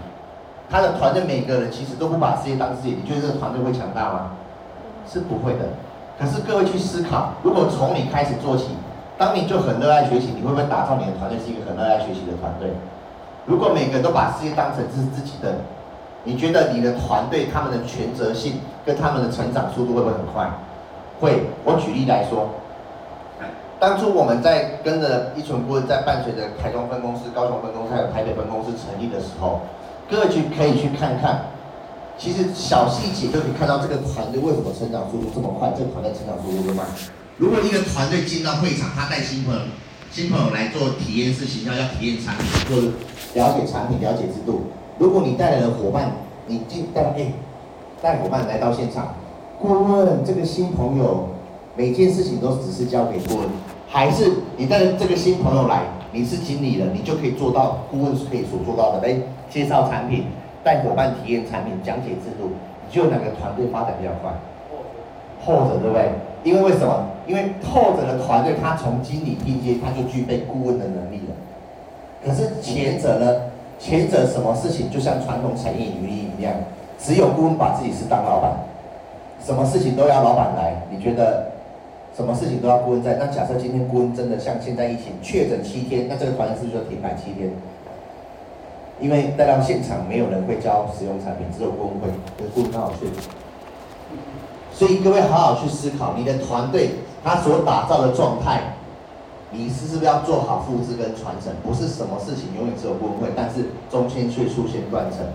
[0.71, 4.31] 他的团队每个人其实都不把事业当事业，你觉得这个团队会强大吗？
[5.09, 5.67] 是不会的。
[6.19, 8.69] 可是各位去思考，如果从你开始做起，
[9.19, 12.71] 当你就很热爱学习，你会不会打造你的团队是一个很热爱学习的团队？
[13.47, 15.55] 如果每个人都把事业当成是自己的，
[16.23, 20.49] 你觉得你的团队他们的权责性跟他们的成长速度会不会很快？
[21.19, 21.43] 会。
[21.65, 22.47] 我举例来说，
[23.81, 29.61] 当初我们在跟着一群顾问，在伴随着台中分公司、高雄分公司还有台北分公司成立的时候，
[30.11, 31.41] 各位去可以去看看，
[32.19, 36.87] 其实小细节就可以看到这个团队为什么成长速度这么快，这个团队成长速度这么慢。
[37.37, 39.61] 如果一个团队进到会场，他带新朋友，
[40.11, 42.89] 新朋友来做体验式行销，要体验产品，或者
[43.35, 44.63] 了解产品、了解制度。
[44.99, 46.11] 如果你带来的伙伴，
[46.49, 47.33] 你进带哎，
[48.03, 49.15] 带伙伴来到现场，
[49.61, 51.29] 顾问这个新朋友，
[51.77, 53.47] 每件事情都只是交给顾问，
[53.89, 59.17] 还是你带着这个新朋友来，你是经理了，你就可以做到顾问是可以所做到的，哎，
[59.51, 60.25] 介绍产品，
[60.65, 62.53] 带伙伴体验产品，讲解制度，
[62.87, 64.33] 你就哪个团队发展比较快？
[65.45, 66.09] 后者对不对？
[66.45, 67.07] 因为为什么？
[67.27, 71.35] 因为后者的团队他从经理进阶，他就具备顾问的能力了，
[72.25, 73.43] 可是前者呢？
[73.79, 76.53] 前者什么事情就像传统产业领域一样，
[76.99, 78.53] 只有顾问把自己是当老板，
[79.43, 80.83] 什么事情都要老板来。
[80.91, 81.47] 你觉得
[82.15, 83.15] 什么事情都要顾问在？
[83.15, 87.51] 那假设今天顾问真的像现在疫情确诊七天，那这个团队是不是就停摆七天？
[89.01, 92.09] 因为带到现场没有人会教使用产品，只有顾问会，
[92.39, 93.09] 跟顾问刚好去。
[94.73, 96.91] 所以各位好好去思考，你的团队
[97.25, 98.75] 他所打造的状态。
[99.53, 101.51] 你是不是要做好复制跟传承？
[101.67, 105.27] 不是什么事情永远只有顾问会，但是中间却出现断层。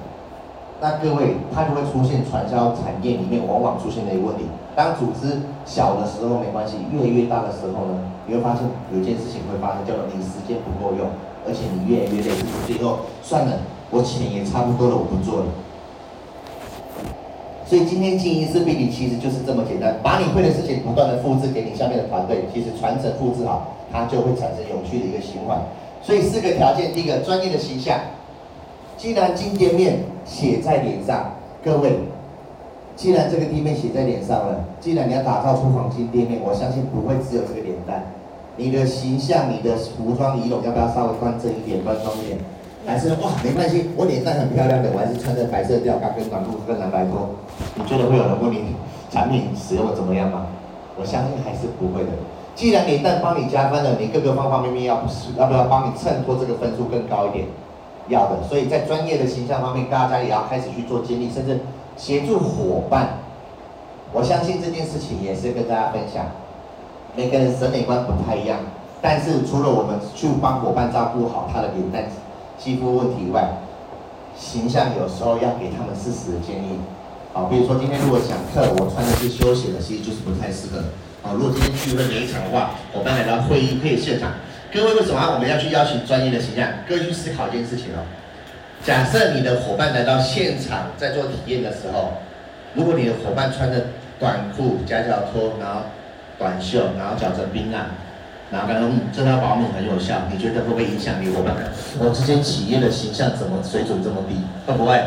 [0.79, 4.45] 那各位，它就会出现传销产业里面往往出现的一个问题。
[4.73, 11.11] 当组织小的时候没关系，越来越大的时候呢，你会发现有一件事情会发生，叫做你时间不够用，
[11.47, 12.31] 而且你越来越累，
[12.67, 13.59] 最后算了，
[13.91, 15.45] 我钱也差不多了，我不做了。
[17.65, 23.71] 所以今天经营是必理，其实就是这么简单，把你会的事情不断的复制给你下面的团队，其实传承复制好。
[23.91, 25.57] 它就会产生有趣的一个循环，
[26.01, 27.97] 所以四个条件，第一个专业的形象，
[28.97, 31.31] 既然进店面写在脸上，
[31.63, 31.99] 各位，
[32.97, 38.03] 既然这个店面写在脸上了，既然你要打造出黄金店面，我相信不会只有这个脸蛋，
[38.57, 42.39] 你的形象、你的服装仪容要不要稍微端正一点、端庄一点？
[42.85, 47.29] 还是哇，没关系，我脸蛋很漂亮的，我还是穿着白色吊嘎跟短裤跟蓝白拖，
[47.73, 48.75] 你觉得会有人问你
[49.09, 50.45] 产品使用的怎么样吗？
[50.95, 52.11] 我相信还是不会的。
[52.53, 57.47] 既然脸蛋帮你加分了，你各个方方面面要不是要不要帮你衬托这个分数更高一点？
[58.07, 58.43] 要的。
[58.47, 61.59] 所以在专业的形象方面，大家也要开始去做建立，甚至
[61.97, 63.17] 协助伙伴。
[64.13, 66.27] 我相信这件事情也是跟大家分享。
[67.15, 68.59] 每个人审美观不太一样，
[69.01, 72.03] 但是除了我们去帮伙伴照顾好他的脸蛋、
[72.57, 73.47] 肌肤问题以外，
[74.37, 76.77] 形象有时候要给他们适时的建议。
[77.31, 80.83] 好，比如说今天如果讲课，我穿的是休闲的，其实就是不太适合。
[81.21, 84.31] 好，如果今天聚会每一场的话，伙伴来到会议可以现场。
[84.73, 86.67] 各位为什么我们要去邀请专业的形象？
[86.87, 88.03] 各位去思考一件事情哦。
[88.83, 92.11] 假设你的伙伴来到现场在做体验的时候，
[92.73, 93.87] 如果你的伙伴穿着
[94.19, 95.81] 短裤、夹脚拖，然后
[96.37, 97.87] 短袖，然后脚着冰啊，
[98.51, 101.55] 然后可能这套保暖很有效，你觉得会不会影响你伙伴？
[101.99, 104.35] 我之间企业的形象怎么水准这么低？
[104.65, 105.01] 会不会？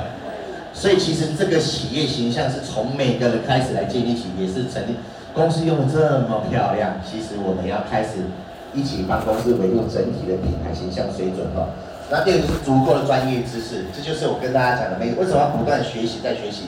[0.72, 4.96] 所以其实这个企业形象是从每个人开始来建立起，也是成立。
[5.34, 8.26] 公司用的这么漂亮，其实我们要开始
[8.74, 11.68] 一起帮公司维护整体的品牌形象水准哈。
[12.10, 16.64] 那第二个是足够的专业知识，这就是我跟大家讲的，没为什么要不断学习再学习？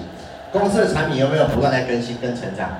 [0.53, 2.79] 公司的产品有没有不断在更新跟成长？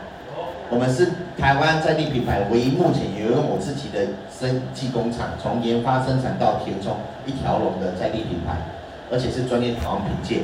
[0.69, 1.09] 我们是
[1.41, 4.01] 台湾在地品牌唯一目前拥有我自己的
[4.31, 8.57] 生技工厂，从研发生产到填充一条龙的在地品牌，
[9.11, 10.43] 而且是专业台湾品鉴。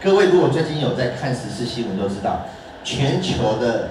[0.00, 2.42] 各位如果最近有在看时事新闻，都知道
[2.84, 3.88] 全球的。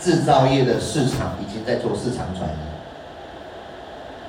[0.00, 2.56] 制造业的市场已经在做市场转移，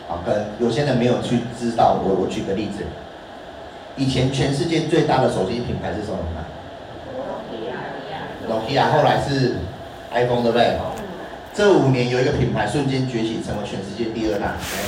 [0.05, 2.83] 好，跟有些人没有去知道，我我举个例子，
[3.95, 6.43] 以前全世界最大的手机品牌是什么品牌
[8.49, 9.59] ？Nokia，Nokia 后来是
[10.11, 10.77] iPhone 对不对？
[11.53, 14.79] 这五年有一个品牌瞬间崛起，成为全世界第二大品牌。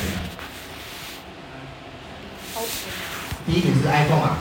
[3.45, 4.37] 第一名是 iPhone 啊，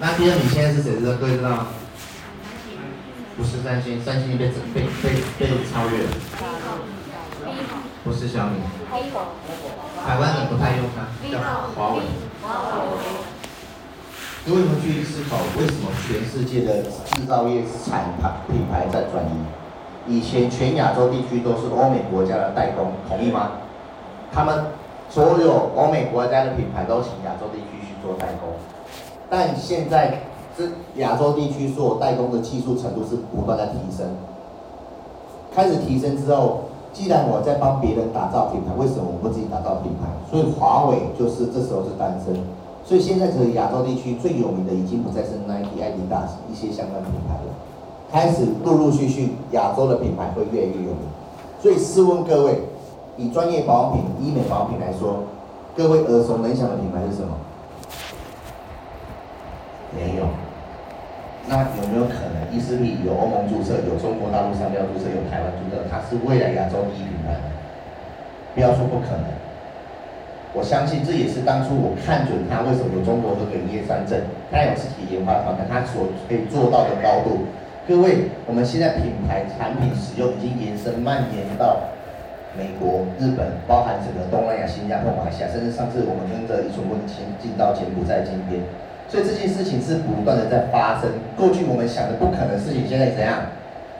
[0.00, 1.12] 那第二名现在是谁知道？
[1.14, 1.68] 各位知道吗？
[3.36, 6.10] 不是三星，三星被被被被超越了。
[8.04, 8.58] 不不是小米，
[10.04, 11.38] 台湾人不太用它，叫
[11.76, 12.02] 华为。
[14.46, 19.57] 为什么去思考，为什么全世界的制造业产牌品牌在转移？
[20.08, 23.50] 以前全亚洲地区都是欧美国家的代工，同意吗？
[24.32, 24.64] 他们
[25.10, 28.48] 所有欧美国家的品牌都请亚洲地区去做代工，
[29.28, 30.20] 但现在
[30.56, 30.64] 这
[30.96, 34.06] 亚洲地区所有代工的技术程度是不断的提升。
[35.54, 36.60] 开始提升之后，
[36.92, 40.08] 既然我在帮别人打造品牌，为什么我不自己打造品牌？
[40.30, 42.34] 所以华为就是这时候是单身。
[42.84, 47.52] 所以现在这个亚洲地区最有名的已经不再是 Nike、Adidas 一些相关品牌了，
[48.10, 51.08] 开始陆陆续续亚洲的品牌会越来越有名。
[51.60, 52.60] 所以试问各位，
[53.16, 55.24] 以专业保养品、医美保养品来说，
[55.76, 57.36] 各位耳熟能详的品牌是什么？
[59.96, 60.24] 没有。
[61.48, 67.40] 那有没有可能，伊丝碧有欧盟注册，有中国大陆商标注册，有台湾注册，它是未来亚洲第一品牌？
[68.54, 69.24] 不要说不可能，
[70.52, 74.20] 我相信这也是当初我看准它为什么有中国这个营业三证，
[74.52, 77.48] 它有自己研发团队，它所可以做到的高度。
[77.88, 81.88] 各位，我们现在品牌产品使用已经延伸蔓延到
[82.52, 88.60] 美国、日本，包含整个东南亚、新加坡、马来西亚，甚至上次我们跟着一群问前进到柬埔寨金边。
[89.08, 93.48] 所以这件事情是不断的在发生，过去我们想的不可能事情，现在怎样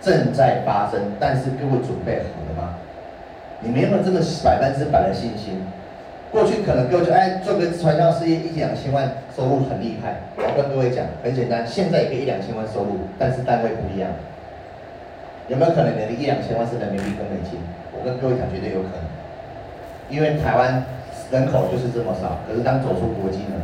[0.03, 1.01] 正在发生？
[1.19, 2.77] 但是各位准备好了吗？
[3.65, 5.65] 你没有这么百分之百的信心。
[6.31, 10.28] 过去可能各位就哎做个传销事业一两千万收入很厉害，
[10.59, 14.11] 跟各位讲很简单，现在也可以一两千万收入，但是单位不一样。
[15.47, 17.63] 有没有可能你的一两千万是人民币跟美金？
[17.95, 19.07] 我跟各位讲绝对有可能，
[20.11, 20.83] 因为台湾
[21.31, 23.55] 人口就是这么少，可是当走出国际呢？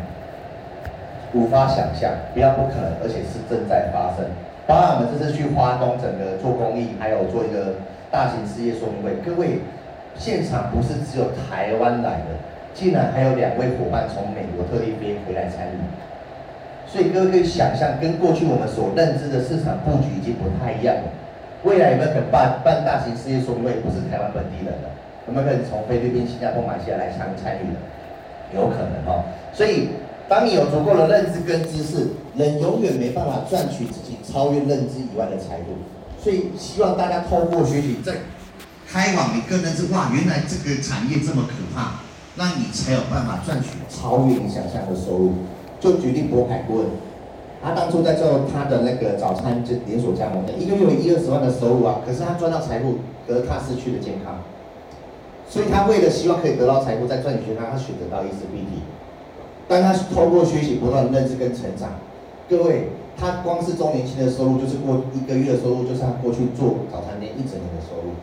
[1.35, 4.31] 无法想象，不要不可能，而且是正在发生。
[4.65, 7.75] 包括我们这次去花东，整个做公益，还有做一个
[8.09, 9.19] 大型事业说明会。
[9.27, 9.59] 各位，
[10.15, 12.39] 现场不是只有台湾来的，
[12.73, 15.83] 竟然还有两位伙伴从美国特地飞回来参与。
[16.95, 21.11] 所以各位可以想象，跟过去我们所认知的市场布局已经不太一样了。
[21.65, 24.87] 未来有没有可能办办大型事业说明会，不是台湾本地人的，
[25.27, 27.83] 有没有可能从菲律宾、新加坡、马来西亚来参参与的？
[28.55, 29.27] 有可能哦。
[29.53, 29.89] 所以。
[30.27, 35.77] 当你有足够的认知跟知识，人永远没办法赚取自己超越认知以外的财富。
[36.19, 38.15] 所以希望大家透过学习，在
[38.91, 42.01] 开网，你个人认知，哇，原来这个产业这么可怕，
[42.37, 45.35] 那你才有办法赚取超越你想象的收入。
[45.85, 46.87] 就举例渤海顾问，
[47.63, 52.95] 他当初在做他的那个早餐就连锁加盟的，一个月有一二十万的收入啊，可是他赚到财富，
[53.29, 54.41] 可是他失去了健康。
[55.47, 58.81] 所以他为了希望可以得到财富，在赚取健康，他选择到伊丝碧媞。
[59.69, 61.91] 当他透过学习不断认知跟成长，
[62.49, 68.17] 各位，他光是周年庆的收入就是过一个月的收入，就是他过去做早餐店一整年的收入。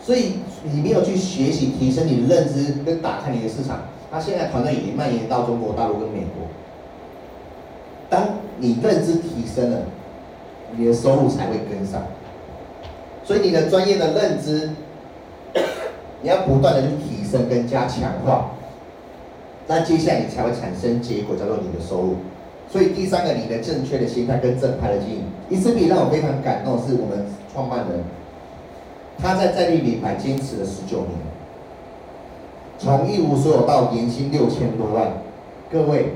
[0.00, 3.80] 所以你没有去学习提升你的认知跟打开你的市场，
[4.14, 6.46] 他现在团队已经蔓延到中国大陆跟美国。
[8.08, 9.78] 当你认知提升了，
[10.76, 12.00] 你的收入才会跟上。
[13.24, 14.70] 所以你的专业的认知，
[16.22, 18.52] 你要不断的去提升跟加强化。
[19.66, 22.14] 那接下来你才会产生结果，叫做你的收入。
[22.70, 25.24] 所以第三个，你的正确的心态跟正派的经营。
[25.50, 28.04] 伊丝碧让我非常感动，是我们创办人，
[29.18, 31.10] 他在在地品牌坚持了十九年，
[32.84, 35.08] 从一无所有到年薪六千多万。
[35.72, 36.12] 各位，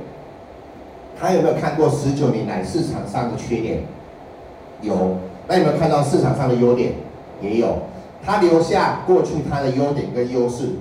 [1.18, 3.85] 他有没有看过十九年来市场上的缺点？
[4.83, 5.16] 有。
[5.48, 6.92] 那有没有看到市场上的优点？
[7.40, 7.78] 也有。
[8.22, 10.72] 他留下过去他的优点跟优势。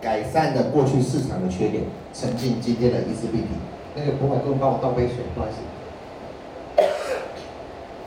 [0.00, 3.48] 改善了过去市场的缺点，成就今天的伊丝碧媞。
[3.96, 5.56] 那个博海哥帮我倒杯水，不好意思。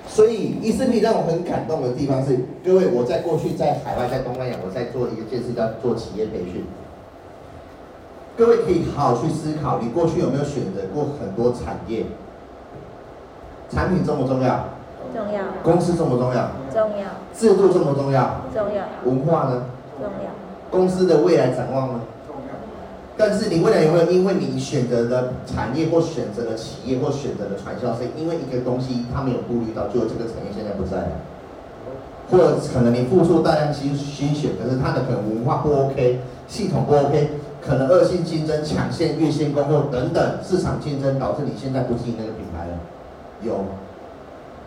[0.08, 6.64] 所以伊丝碧媞让我很感动的地方是，各位，我在过去在海外，在东南亚，我在做一件事叫做企业培训。
[8.41, 12.08] 各位可以好好去思考，你过去有没有选择过很多产业？
[13.69, 14.65] 产品重不重要？
[15.13, 15.43] 重要。
[15.62, 16.49] 公司重不重要？
[16.73, 17.06] 重要。
[17.36, 18.41] 制度重不重要？
[18.51, 18.86] 重要。
[19.06, 19.65] 文化呢？
[19.99, 20.32] 重要。
[20.71, 21.99] 公司的未来展望呢？
[22.25, 22.54] 重要
[23.15, 31.12] 但是你未来有没有因为你选择的产业或选择的企业或选择的传销，是因为一个东西他没有顾虑到，就这个产业现在不在了，
[32.31, 37.29] 或者可能你付出大量心心血，可是他的可能文化不 OK，系统不 OK，
[37.66, 42.74] 可能恶性竞争、抢线、越线供货等等市场竞争导致你现在不经营那个品牌了，
[43.44, 43.66] 有。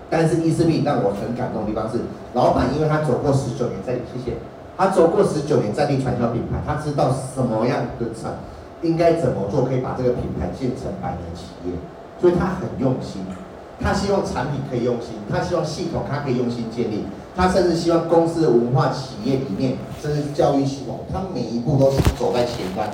[0.08, 1.98] 但是伊丝碧让我很感动的地方是，
[2.34, 4.36] 老板因为他走过十九年，在谢谢。
[4.76, 8.38] 他走过十九年在地传销品牌，他知道什么样的产
[8.82, 11.72] 应该怎么做，可以把这个品牌建成百年企业，
[12.20, 13.22] 所以他很用心。
[13.80, 22.86] 他希望产品可以用心，他希望系统他可以用心建立，他甚至希望公司的文化、企业理念，这是教育系统，他每一步都是走在前端。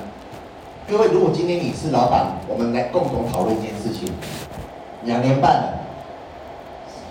[0.87, 4.09] 各位，如果今天你是老板，我们来共同讨论一件事情。
[5.03, 5.73] 两年半了，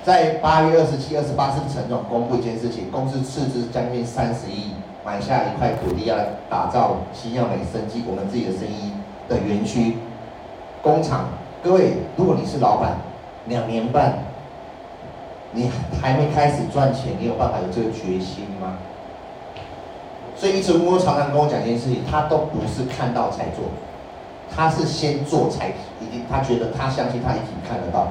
[0.02, 4.72] 在八月二十七、二十八，是陈总公布一件事情，公司斥资将近三十亿，
[5.04, 6.16] 买下一块土地，要
[6.48, 8.94] 打造新药美生机，我们自己的生意
[9.28, 9.98] 的园区
[10.80, 11.28] 工厂。
[11.62, 12.96] 各位，如果你是老板，
[13.48, 14.20] 两年半，
[15.52, 15.70] 你
[16.00, 18.78] 还没开始赚钱，你有办法有这个决心吗？
[20.40, 23.68] 所以一直我常常跟我讲一件事情，他都不是看到才做，
[24.48, 25.68] 他是先做才
[26.00, 28.08] 已经，他觉得他相信他已经看得到。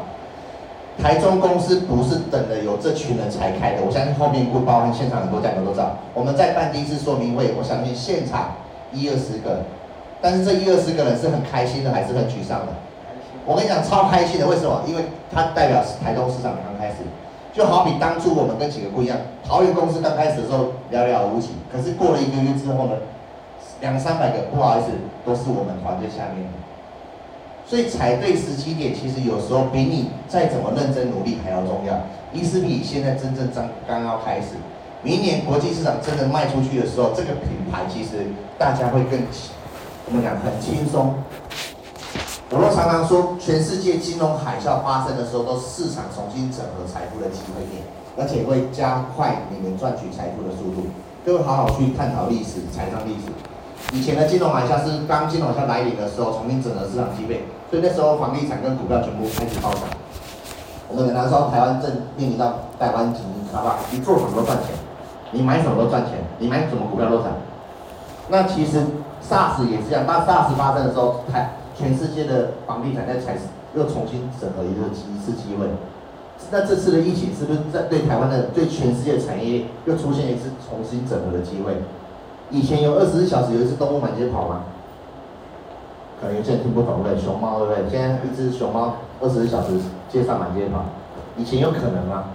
[1.02, 5.98] 台中公司不是等了有这群人才开的，我相信后面不包含现场很多价格都知道。
[6.14, 8.52] 我们在办第一次说明会，我相信现场
[8.94, 9.64] 一二十个，
[10.22, 12.74] 但是这一二十个人是很开心的还是很沮丧的？
[13.44, 14.84] 我跟你讲超开心的，为什么？
[14.86, 16.98] 因为他代表台中市场刚开始。
[17.60, 22.94] 就好比当初我们跟几个不一样，桃园公司刚开始的时候寥寥无几，可是过了一个月之后呢，
[23.82, 24.88] 两三百个，不好意思，
[25.26, 26.56] 都是我们团队下面的。
[27.68, 32.00] 所以踩对时机点，其实有时候比你再怎么认真努力还要重要。
[32.32, 34.56] 伊丝碧现在真正刚刚要开始，
[35.04, 39.20] 明年国际市场真的卖出去的时候，这个品牌其实大家会更，
[40.06, 41.14] 怎么讲，很轻松。
[42.52, 47.86] 我们常常说，全世界金融海啸发生的时候，都是市场重新整合财富的机会点，
[48.18, 50.90] 而且会加快你们赚取财富的速度。
[51.24, 53.30] 各位好好去探讨历史、财商历史。
[53.94, 59.84] 以前的金融海啸是刚金融海啸来临的时候，重新整合市场机会，所以那时候房地产跟股票全部开始暴涨。
[60.90, 63.78] 我们那时候台湾正面临到台湾经济好不好？
[63.92, 64.74] 你做什么都赚钱，
[65.30, 67.30] 你买什么都赚钱，你买什么股票都涨。
[68.28, 68.82] 那其实
[69.22, 73.38] SARS 也是这样，当 SARS 发生的时候，台全世界的房地产在才
[73.74, 75.66] 又重新整合一个一次机会，
[76.52, 81.78] 那这次的疫情是不是在对台湾的对全世界产业又出现一次重新整合的机会？
[82.52, 84.64] 以前有二十四小时有一只动物满街跑吗？
[86.20, 87.90] 可能有些人听不懂对，熊猫对不对？
[87.90, 90.84] 现在一只熊猫二十四小时街上满街跑，
[91.38, 92.26] 以前有可能吗？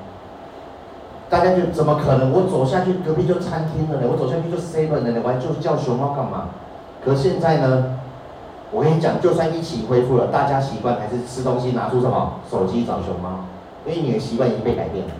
[1.29, 2.33] 大家就怎么可能？
[2.33, 6.49] 我走下去隔壁就餐厅了呢，我走下去就 seven 了呢，我还就叫熊猫干嘛？
[7.05, 7.99] 可现在呢？
[8.75, 13.47] 我跟你讲，就算疫情恢复了，大家习惯还是吃东西拿出什么手机找熊猫，
[13.87, 15.14] 因为你的习惯已经被改变了。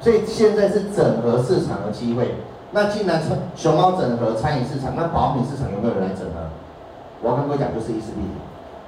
[0.00, 2.34] 所以现在是整合市场的机会。
[2.72, 3.22] 那既然
[3.54, 6.50] 熊猫整合餐饮市场，那保养品市场有没有人来整合？
[7.22, 8.22] 我要跟各位讲，就是伊丝碧。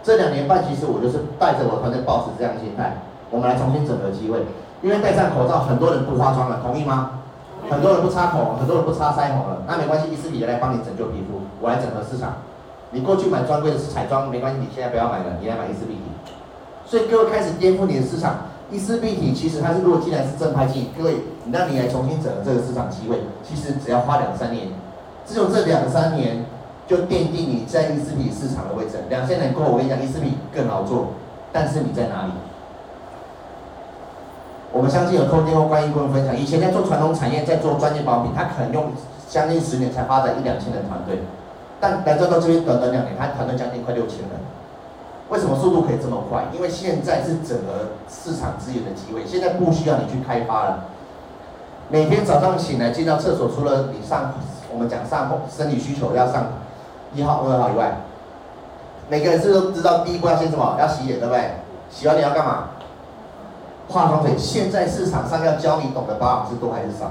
[0.03, 2.99] 这两年半，其实我就是带着我团队抱持这样的心态，
[3.31, 4.43] 我们来重新整合机会。
[4.83, 7.23] 因为戴上口罩，很多人不化妆了，同意吗？
[7.71, 12.35] 很多人不擦口红，很多人不擦腮红了，那没关系，伊丝碧来帮你拯救皮肤，我来整合市场。
[12.93, 16.03] 你过去买专柜的是彩妆，没关系，你现在不要买了，你来买伊丝碧体。
[16.85, 18.37] 所以各位开始颠覆你的市场，
[18.71, 21.17] 伊丝碧体其实它是如果既然是正拍剂，各位，
[21.47, 24.69] 那你来重新整合这个市场机会，其实只要花两三年，
[25.27, 26.45] 只有这两三年
[26.87, 28.99] 就奠定你在伊丝碧市场的位置。
[29.09, 31.09] 两千年过后，我跟你讲，伊丝碧更好做，
[31.51, 32.33] 但是你在哪里？
[34.71, 38.93] 我们相信有空间或关于跟我们分享，以前在做传统产业，在做专业保养品，他可能用
[39.29, 41.23] 将近十年才发展一两千人团队。
[41.83, 44.29] 但来到到这边短短两年，他团队将近快六千人。
[45.31, 46.45] 为什么速度可以这么快？
[46.55, 50.85] 因为现在是整合市场资源的机会，现在不需要你去开发了。
[51.89, 54.35] 每天早上醒来进到厕所，除了你上
[54.73, 56.53] 我们讲上生理需求要上
[57.15, 57.97] 一号、二号以外，
[59.09, 60.77] 每个人是都知道第一步要先什么？
[60.79, 61.51] 要洗脸，对不对？
[61.91, 62.69] 洗完脸要干嘛？
[63.89, 64.39] 化妆水。
[64.39, 67.11] 现在市场上要教你懂的保养是多还是少？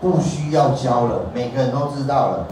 [0.00, 2.46] 不需要教了，每个人都知道了，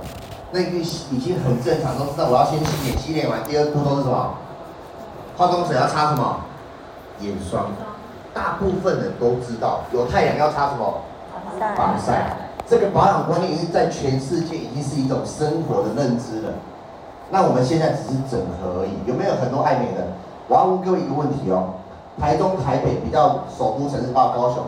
[0.53, 4.34] 那个已经很正常，都知道我要先洗脸，洗脸完第二步都是什么？
[5.36, 6.40] 化妆水要擦什么？
[7.20, 7.66] 眼霜。
[8.34, 11.01] 大部分人都知道，有太阳要擦什么？
[11.74, 12.36] 防晒。
[12.68, 16.53] 这个保养观念已经在全世界已经是一种生活的认知了。
[17.30, 20.07] 那我们现在只是整合而已，有没有很多爱美的？
[20.49, 21.70] 我要问各位一个问题哦，
[22.20, 24.64] 台中、台北比较首都城市，包括高雄。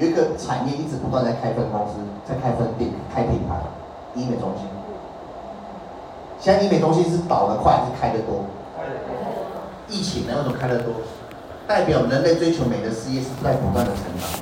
[0.00, 3.60] 有一个产业一直不断在开分公司，在开分店、开品牌，
[4.14, 4.64] 医美中心。
[6.40, 8.46] 现在医美中心是倒得快还是开得多？
[9.88, 10.94] 疫情呢，为什么开得多？
[11.68, 14.40] 代表人类追求美的事业是在不断的成长。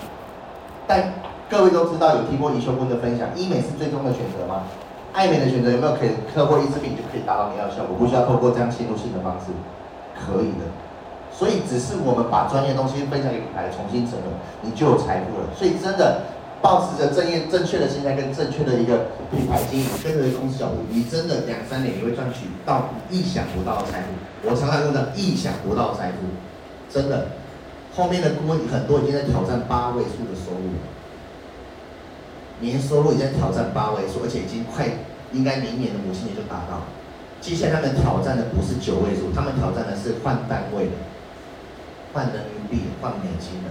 [0.86, 1.12] 但
[1.50, 4.62] 各位都知道，有听过宜修君的分享，医美是最终的选择吗？
[5.12, 7.96] 爱美的选择有没有可以透过一次病就可以达到你要的效果？
[7.98, 9.50] 不需要透过这样侵入性的方式，
[10.14, 10.70] 可以的。
[11.38, 14.26] 所以只是我们把专业东西分享给品牌，重新整合，
[14.62, 15.46] 你就有财富了。
[15.54, 16.22] 所以真的，
[16.60, 24.50] 保持着正业正确的心态跟正确的一个品牌经营，跟着公司脚步，你真的两三年你会赚取到意想不到的财富。
[24.50, 26.26] 我常常用的意想不到的财富，
[26.90, 27.28] 真的，
[27.94, 30.86] 后面的顾问很多已经在挑战八位数的收入了，
[32.58, 34.86] 年收入已经在挑战八位数，而且已经快
[35.32, 36.82] 应该明年的母亲节就达到。
[37.40, 40.98] 接下来他们挑战的不是九位数，他们挑战的是换单位的，
[42.12, 43.70] 换人民币、换美金的，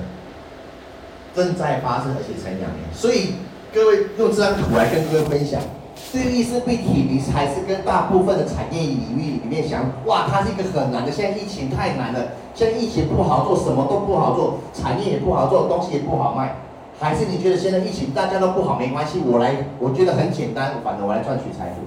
[1.36, 2.84] 正在发生，而且才两年。
[2.94, 3.36] 所以
[3.74, 5.62] 各位用这张图来跟各位分享。
[6.14, 11.12] 对于意思必体，你还是跟大部分的产业领域里面想，哇，它是一个很难的。
[11.12, 16.56] 现在疫情太难了，现在疫情不好做，什么都不好做，产业也不好做，东西也不好卖。
[17.00, 21.82] 还是你觉得现在疫情大家都不好，没关系，我来，我觉得很简单，反正我来赚取财富。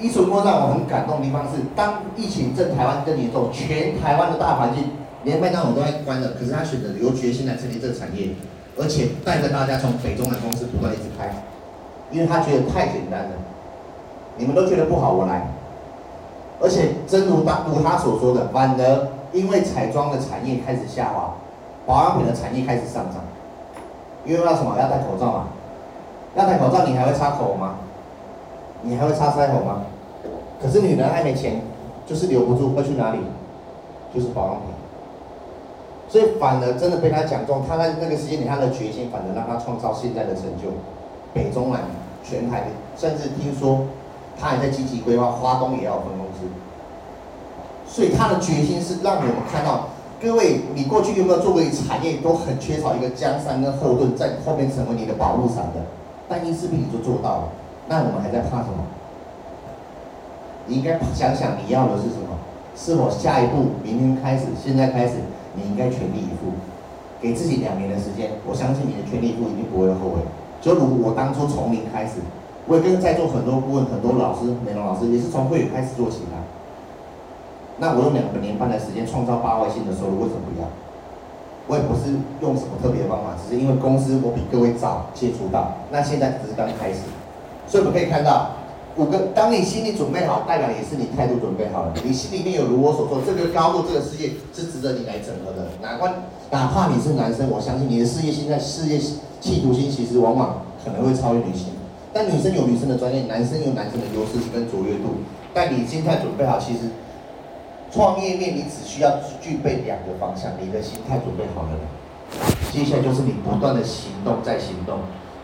[0.00, 4.92] 一手摸让我很感动的地方是，当疫情正台湾更严重，全台湾的大环境
[5.24, 8.30] 连麦当劳都在关了，可是他选择有决心来成立这个产业，
[8.78, 11.44] 而且带着大家从北中南公司不断一直开。
[12.10, 13.30] 因为他觉得太简单了，
[14.36, 15.46] 你们都觉得不好，我来。
[16.60, 21.34] 而且真如当如他所说的，反而因为彩妆的产业开始下滑，
[21.86, 23.22] 保养品的产业开始上涨。
[24.24, 24.76] 因为要什么？
[24.80, 25.46] 要戴口罩嘛。
[26.34, 27.74] 要戴口罩，你还会擦口红吗？
[28.82, 29.82] 你还会擦腮红吗？
[30.62, 31.62] 可是女人还没钱，
[32.06, 33.18] 就是留不住，会去哪里？
[34.14, 34.64] 就是保养品。
[36.08, 40.68] 所以反而真的被他讲中，他在那个时间点他的决心，反而让他创造现在的成就。
[41.32, 41.82] 北中南
[42.24, 42.64] 全台，
[42.96, 43.86] 甚至听说
[44.38, 46.46] 他还在积极规划，花东也要分公司。
[47.86, 49.88] 所以他的决心是让我们看到，
[50.20, 55.80] 各位，你过去有没有做过产业都很缺少一个江山跟后盾，在后面成为你的保护伞的？
[56.28, 57.42] 但伊丝碧你就做到了，
[57.88, 58.84] 那我们还在怕什么？
[60.70, 62.38] 你应该想想你要的是什么？
[62.76, 65.14] 是否下一步，明天开始，现在开始，
[65.54, 66.54] 你应该全力以赴，
[67.20, 70.22] 给自己两年的时间，我相信你的全力以赴一定不会后悔。
[70.62, 72.22] 就如我当初从零开始，
[72.68, 76.38] 我也跟在座很多顾问、很多老师、美容老师，也是从会员开始做起来。
[77.78, 80.68] 那我用两个年半的时间创造八位数的收入，为什么不要？
[81.66, 85.74] 我也不是用什么特别的方法，只是因为公司我比各位早接触到。
[85.90, 87.00] 那现在只是刚开始，
[87.66, 88.50] 所以我们可以看到
[88.96, 89.18] 五个。
[89.34, 91.94] 当你心里准备好，代表也是你态度准备好了。
[92.04, 95.68] 你心里面有如我所说，这个高度、这个世界是值得你来整合的。
[95.80, 96.14] 哪怕
[96.50, 99.00] 哪怕你是男生，我相信你的事业心在事业。
[99.40, 101.68] 企图心其实往往可能会超越女性，
[102.12, 105.24] 但女生有女生的专业，男生有男生的优势跟卓越度。
[105.54, 106.92] 但你心态准备好，其实
[107.90, 111.70] 创业面你只需要具备两个方向，你的心态准备好了，
[112.70, 114.98] 接下来就是你不断的行动再行动，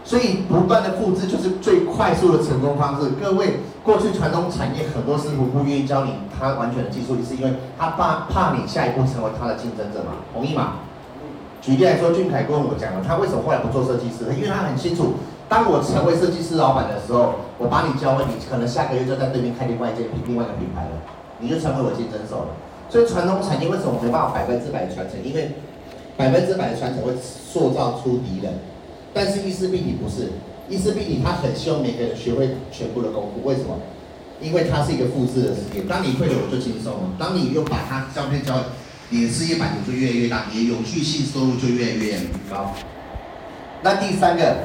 [0.07, 3.11] 所以不断的复制就是最快速的成功方式。
[3.21, 10.23] 各位，过去传统产业很多师傅不愿意教你他完全的技术，是因为他怕怕你下一步成为他的竞争者嘛？
[10.33, 10.75] 同意吗？
[11.61, 14.33] 举例来说，俊凯跟我讲了，他为什么后来不做设计师？
[14.39, 15.15] 因为他很清楚，
[15.49, 21.03] 当我成为设计师老板的时候，我把你教会，你可能下个月就在对面开另外一间品，另外一个品牌了，
[21.41, 22.55] 你就成为我竞争手了。
[22.89, 25.19] 所以传统产业为什么没办法百分之百传承？
[25.25, 25.51] 因为
[26.17, 28.55] 百分之百的传承会塑造出敌人。
[29.17, 30.33] 但是意思病体不是，
[30.69, 33.49] 伊丝碧媞他很希望每个人学会全部的功夫。
[33.49, 33.79] 为什么？
[34.43, 35.81] 因为它是一个复制的世界。
[35.89, 37.01] 当你会了，我就轻松了。
[37.19, 38.55] 当你又把它照片教。
[39.09, 42.19] 你的事业版图就越来越大，你的永续性收入就越来越
[42.51, 42.75] 高。
[43.81, 44.57] 那第三个，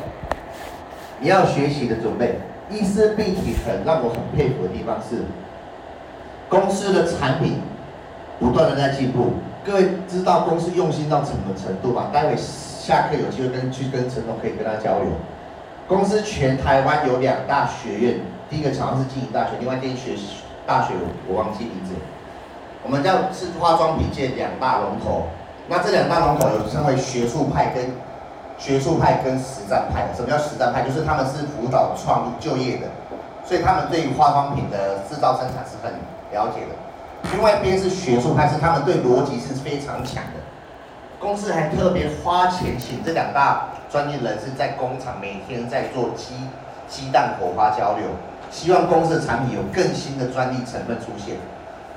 [1.20, 2.39] 你要学习的准备，
[2.72, 5.26] 意思病体很让我很佩服的地方是，
[6.49, 7.54] 公司的产品
[8.39, 9.34] 不断的在进步。
[9.64, 12.10] 各位知道公司用心到什么程度吗？
[12.12, 12.36] 待会
[12.82, 15.13] 下课有机会跟去跟陈总可以跟他交流。
[15.88, 18.15] 公司全台湾有两大学院，
[18.49, 20.17] 第一个好像是经营大学，另外一间学
[20.65, 20.95] 大学
[21.27, 21.93] 我忘记名字。
[22.82, 25.27] 我们叫是化妆品界两大龙头，
[25.67, 27.86] 那这两大龙头有称为学术派跟
[28.57, 30.07] 学术派跟实战派。
[30.15, 30.82] 什么叫实战派？
[30.82, 32.88] 就是他们是辅导创就业的，
[33.45, 35.93] 所以他们对于化妆品的制造生产是很
[36.34, 36.73] 了解的。
[37.32, 40.41] 另外一边是学术派，是他们对逻辑是非常强的。
[41.22, 46.34] 公司还特别花钱请这两大专业人士在工厂每天在做鸡
[46.89, 48.07] 鸡蛋火花交流，
[48.49, 51.36] 希望公司的产品有更新的专利成分出现。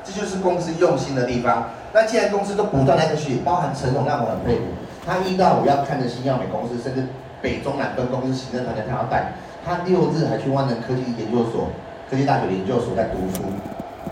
[0.05, 1.65] 这就是公司用心的地方。
[1.95, 4.65] 那既然公司都不断在去，包含陈总让我很佩服。
[5.07, 7.07] 他一到五要看着新药美公司，甚至
[7.41, 9.33] 北中南分公司行政团队，他要带。
[9.65, 11.71] 他六日还去万能科技研究所、
[12.11, 13.41] 科技大学研究所在读书，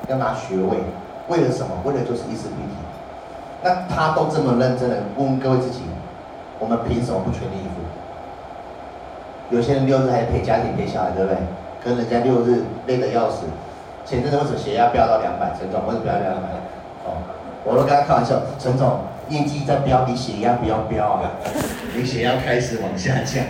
[0.08, 0.78] 要拿学位。
[1.28, 1.68] 为了什么？
[1.84, 2.72] 为了就是伊丝碧媞。
[3.62, 5.80] 那他都这么认真的问各位自己，
[6.58, 9.56] 我们凭什么不全力以赴？
[9.56, 11.38] 有些人六日还陪家庭陪小孩，对不对？
[11.84, 13.46] 跟人家六日累得要死。
[14.04, 15.52] 前阵子为什么血压飙到两百？
[15.58, 16.48] 陈总为什么飙到两百？
[17.04, 17.22] 哦，
[17.64, 21.30] 我都跟他开玩笑，陈总业绩在飙，你血压不要飙啊！
[21.94, 23.44] 你血压开始往下降，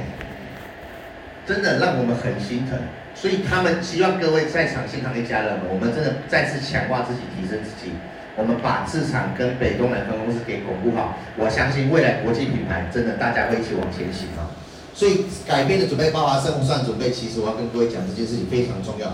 [1.47, 2.79] 真的让我们很心疼。
[3.15, 7.93] 所以他们希望各位在场现场的家人们，我们真的再次强化自己，提升自己。
[8.37, 14.49] 我们把市场跟北东南分公司给巩固好，我相信未来国际品牌真的大家会一起往前行啊。
[14.95, 19.09] 所以改变的准备，包括生活上准备，其实我要跟各位讲这件事情非常重要。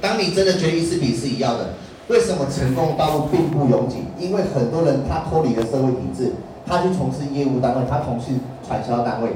[0.00, 1.74] 当你真的觉得伊丝碧是一样的，
[2.08, 4.02] 为什么成功的道路并不拥挤？
[4.18, 6.32] 因为很多人他脱离了社会体制，
[6.66, 8.30] 他去从事业务单位，他从事
[8.66, 9.30] 传销单位，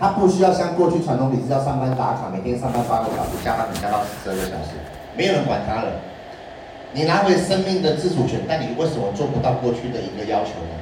[0.00, 4.76] 他不需要像过去传统体制要上班打卡，每天上班八个小时，加班能加到十二个小时，
[5.16, 5.92] 没有人管他了。
[6.96, 10.72] 你拿回生命的自主权，但你为什么做不到过去的一个要求呢？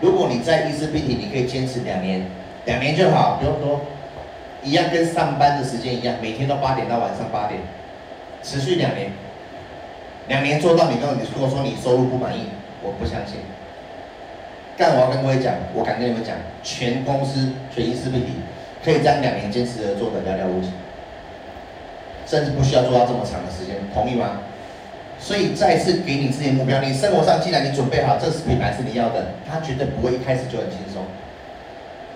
[0.00, 2.24] 如果你在伊丝碧媞，你可以坚持两年，
[2.64, 3.80] 两年就好，不用多，
[4.62, 7.60] 一样跟上班的时间一样，每天都八点到晚上八点，
[8.40, 9.10] 持续两年，
[10.28, 12.42] 两年做到你跟你说说你收入不满意，
[12.80, 13.38] 我不相信。
[14.76, 18.26] 但我要跟各位讲，我敢跟你们讲，全公司全伊丝碧媞
[18.84, 20.68] 可以将两年坚持的做的寥寥无几，
[22.28, 24.42] 甚至不需要做到这么长的时间，同意吗？
[25.18, 31.02] 所以再次给你自己的目标，你生活上既然你准备好，这是品牌是你要的，它绝对不会一开始就很轻松。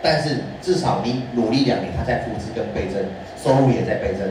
[0.02, 3.02] 但是至少你努力两年，它在复制跟倍增，
[3.36, 4.28] 收入也在倍增。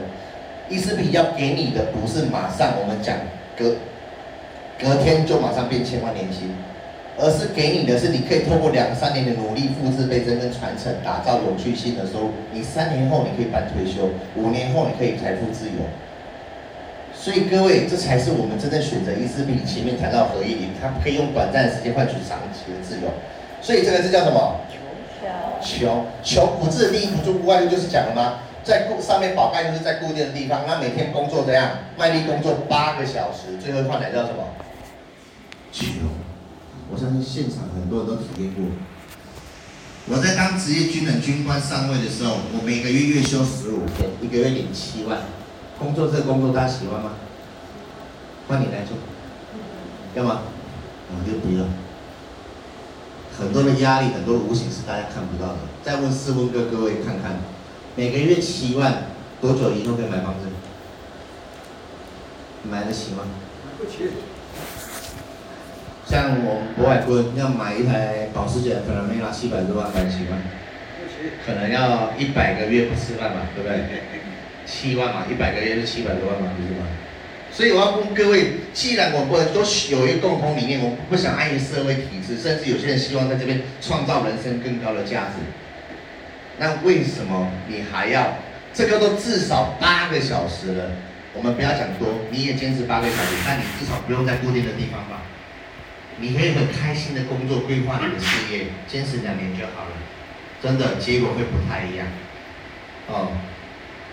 [0.70, 3.18] 伊丝碧要给你的不是马上我们讲
[3.58, 3.76] 隔
[4.80, 6.56] 隔天就马上变千万年薪，
[7.18, 12.32] 而是给你的是你可以透过两三年的努力复制倍增跟传承，打造有趣性的收入。
[12.54, 15.82] 你三年后你可以办退休，五年后你可以财富自由。
[17.22, 23.12] 所以各位，这才是我们真正选择伊丝碧媞前面谈到合一零，它可以用短暂的时间换取长期的自由。
[23.62, 24.56] 所以这个字叫什么？
[25.62, 28.40] 求求求古字的第一步就无外乎就是讲了吗？
[28.64, 31.72] 在固上面宝盖就是在固定的地方，那每天工作怎样？
[31.98, 34.48] 卖力工作八个小时，最后换来叫什么？
[35.74, 35.88] 穷。
[36.90, 38.64] 我相信现场很多人都体验过。
[40.08, 45.20] 我在当职业军人军官上尉的时候，我每个月月休十五天，一个月领七万。
[45.80, 47.12] 工作这个工作大家喜欢吗？
[48.48, 48.98] 换你来做，
[50.16, 50.42] 要吗？
[51.10, 51.66] 我就不要。
[53.40, 55.60] 很多的压力，很多的无形是大家看不到的。
[55.82, 57.38] 再问试问各各位看看，
[57.96, 59.04] 每个月七万，
[59.40, 60.48] 多久以后可以买房子？
[62.70, 63.24] 买得起吗？
[63.66, 64.10] 买不起。
[66.06, 70.36] 像我们博海坤要买一台保时捷，可能没拿七百多万买得起吗？
[70.36, 71.32] 买不起。
[71.46, 74.19] 可能要一百个月不吃饭吧，对不对？
[74.70, 76.86] 七万嘛，一百个月是七百多万嘛，不是吗？
[77.52, 85.42] 所以我要问各位，既然我们都有一个共同理念，我不想碍于社会体制，甚至有些人希望在这边创造人生更高的价值，
[86.60, 88.38] 那为什么你还要？
[88.72, 90.92] 这个都至少八个小时了，
[91.34, 95.24] 我们不要讲多，你也坚持八个小时，但你至少不用在固定的地方吧？
[96.22, 99.98] 你可以很开心的工作，规划你的事业，坚持两年就好了，
[100.62, 102.06] 真的结果会不太一样，
[103.08, 103.32] 哦。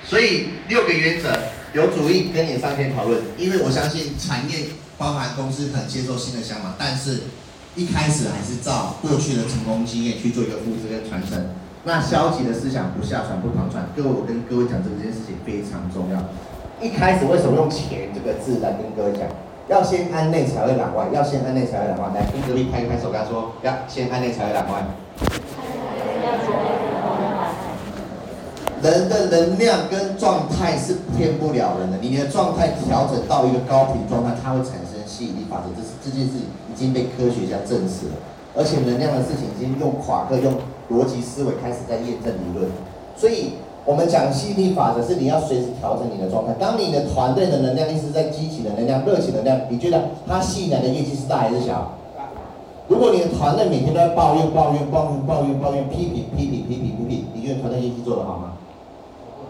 [0.07, 1.37] 所以六个原则
[1.73, 7.23] 有主意跟你上天讨论，因为我相信产业包含公司很接受新的想法，但是
[7.75, 11.51] 一开始还是照过去的成功经验去做一个复制跟传承。
[11.83, 13.89] 那消极的思想不下传不旁传。
[13.97, 16.19] 各位，我跟各位讲这件事情非常重要。
[16.81, 19.27] 一开始为什么用钱这个字来跟各位讲？
[19.69, 22.13] 要先安内才会攘外，要先安内才会攘外。
[22.15, 24.87] 来，跟隔壁拍一拍手，跟他说要先安内才会攘外。
[28.83, 36.35] 人的能量跟状态是骗不了人的，你的状态调整到一个高频状态，它会产生吸引力法则，这是这件事
[36.71, 38.17] 已经被科学家证实了，
[38.55, 40.53] 而且能量的事情已经用夸克用
[40.91, 42.71] 逻辑思维开始在验证理论，
[43.17, 43.53] 所以
[43.85, 51.93] 我们讲吸引力法则是你要随时调整你的状态，当你的团队的能量一直在激起的能量、热情能量，你觉得它吸引来的业绩是大还是小？
[52.89, 58.53] 如果你的团队每天都在抱怨、抱怨、抱怨、抱怨、抱怨、批评、批评、批评、批评，你觉得团队业绩做得好吗？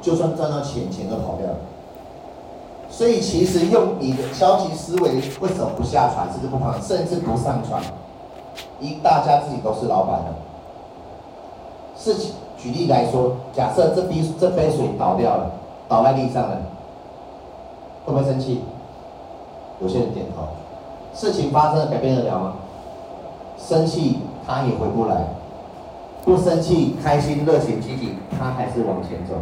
[0.06, 1.56] 就算赚到钱，钱都跑掉了。
[2.88, 7.82] 所以其实用你的消极思维，为什么不下船，甚至不放，甚至不上船？
[8.78, 10.26] 因大家自己都是老板的。
[11.98, 15.50] 事情举例来说，假设这杯这杯水倒掉了，
[15.88, 16.56] 倒在地上了，
[18.04, 18.62] 会不会生气？
[19.80, 20.46] 有些人点头。
[21.12, 22.52] 事情发生了，改变得了吗？
[23.58, 25.24] 生气他也回不来。
[26.24, 29.34] 不生气，开心、热情、积极，他还是往前走。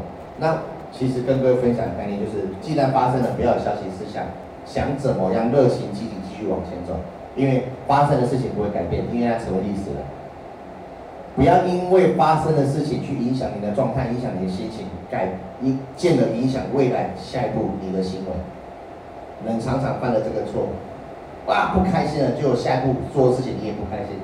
[0.44, 0.58] 那
[0.92, 4.24] 其实跟各位分享的概念就是，既然发生了，不要有消极思想，
[4.66, 7.00] 想怎么样热情积极继续往前走，
[7.34, 10.04] 因为发生的事情不会改变，因为它成为历史了。
[11.34, 15.30] 不要因为发生的事情去影响你的状态，影响你的心情，改
[15.62, 18.30] 一进而影响未来下一步你的行为。
[19.48, 20.68] 人常常犯了这个错，
[21.46, 24.20] 哇，不开心了，就下一步做事情你也不开心，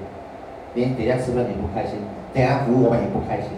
[0.75, 1.97] 连等下吃饭你不开心，
[2.35, 3.49] 等下服务我们也不开心。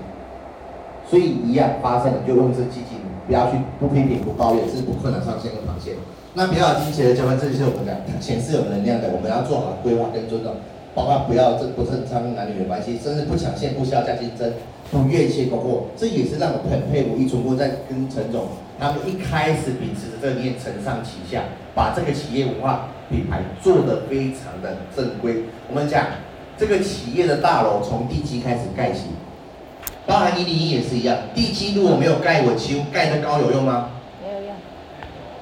[1.12, 2.96] 所以一样发生了，就用这积极
[3.26, 5.92] 不要去不批评不抱怨，是不困难上线跟螃蟹。
[6.32, 10.56] 那比较积极的交换，这就是我们讲，钱是有能量的，我们要做好规划跟尊重，
[10.94, 14.50] 包括不要这不正常男女的关系，甚至不抢线、不削价竞争、
[14.90, 18.46] 不越界供货，这也是让我很佩服一中国在跟陈总
[18.80, 21.42] 他们一开始秉持的这个念，承上启下，
[21.74, 25.44] 把这个企业文化品牌做得非常的正规。
[25.68, 26.06] 我们讲
[26.56, 29.08] 这个企业的大楼从地基开始盖起，
[30.06, 33.90] 包含一零一也是一样，地基如果没有盖稳，修盖得高有用吗？
[34.22, 34.54] 没有用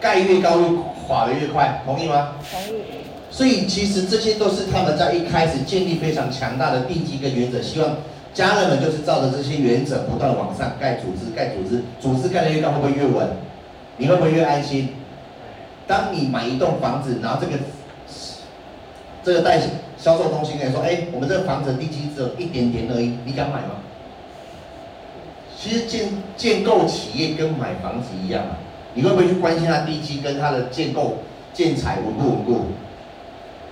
[0.00, 0.68] 盖越高，越
[1.06, 2.32] 垮得越快，同意吗？
[2.50, 2.82] 同意。
[3.30, 7.96] 所以其实这些都是他们在一开始建立非常强大的地基跟原则，希望
[8.34, 13.28] 家人们就是照着这些原则不断往上盖组织，盖组织，组织盖得越高，会不会越稳？
[13.96, 14.90] 你会不会越安心？
[15.86, 17.52] 当你买一栋房子，然后这个
[19.22, 19.60] 这个代
[19.96, 23.76] 销售中心跟你说，哎，我们这个房子地基只有一点点而已，你敢买吗？
[25.60, 26.08] 其实建
[26.38, 28.56] 建构企业跟买房子一样啊。
[28.94, 31.18] 你会不会去关心它地基跟它的建构
[31.52, 32.66] 建材稳不稳固？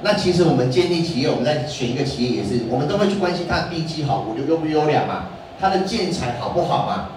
[0.02, 5.24] 那其实我们建立企业，我们在选一个企业也是，我们都会去关心它地基好，优优不优良嘛？
[5.58, 7.08] 它的建材好不好嘛？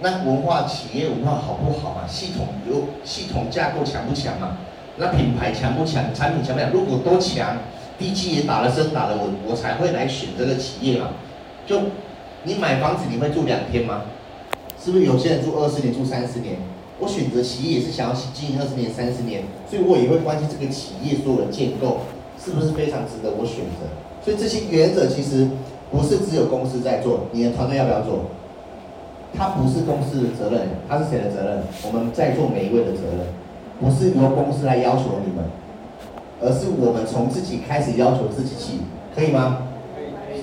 [0.00, 2.02] 那文化企业文化好不好嘛？
[2.06, 4.58] 系统有系统架构强不强嘛？
[4.96, 6.14] 那品牌强不强？
[6.14, 6.70] 产品强不强？
[6.70, 7.56] 如果都强，
[7.98, 11.06] 地基也打了深打了稳，我才会来选这个企业嘛。
[11.66, 11.80] 就
[12.44, 14.02] 你买房子你会住两天吗？
[14.82, 16.56] 是不是有些人住二十年住三十年？
[16.98, 21.98] 我选择企业也是想要经营二十年、三十年，所以我也会关心这个企业所有的建构
[22.42, 23.86] 是不是非常值得我选择。
[24.24, 25.48] 所以这些原则其实
[25.90, 28.26] 不是只有公司在做，你的团队要不要做？
[29.34, 31.62] 它不是公司的责任，它是谁的责任？
[31.86, 33.26] 我们在座每一位的责任，
[33.80, 35.44] 不是由公司来要求你们，
[36.40, 38.80] 而是我们从自己开始要求自己起，
[39.14, 39.68] 可以吗？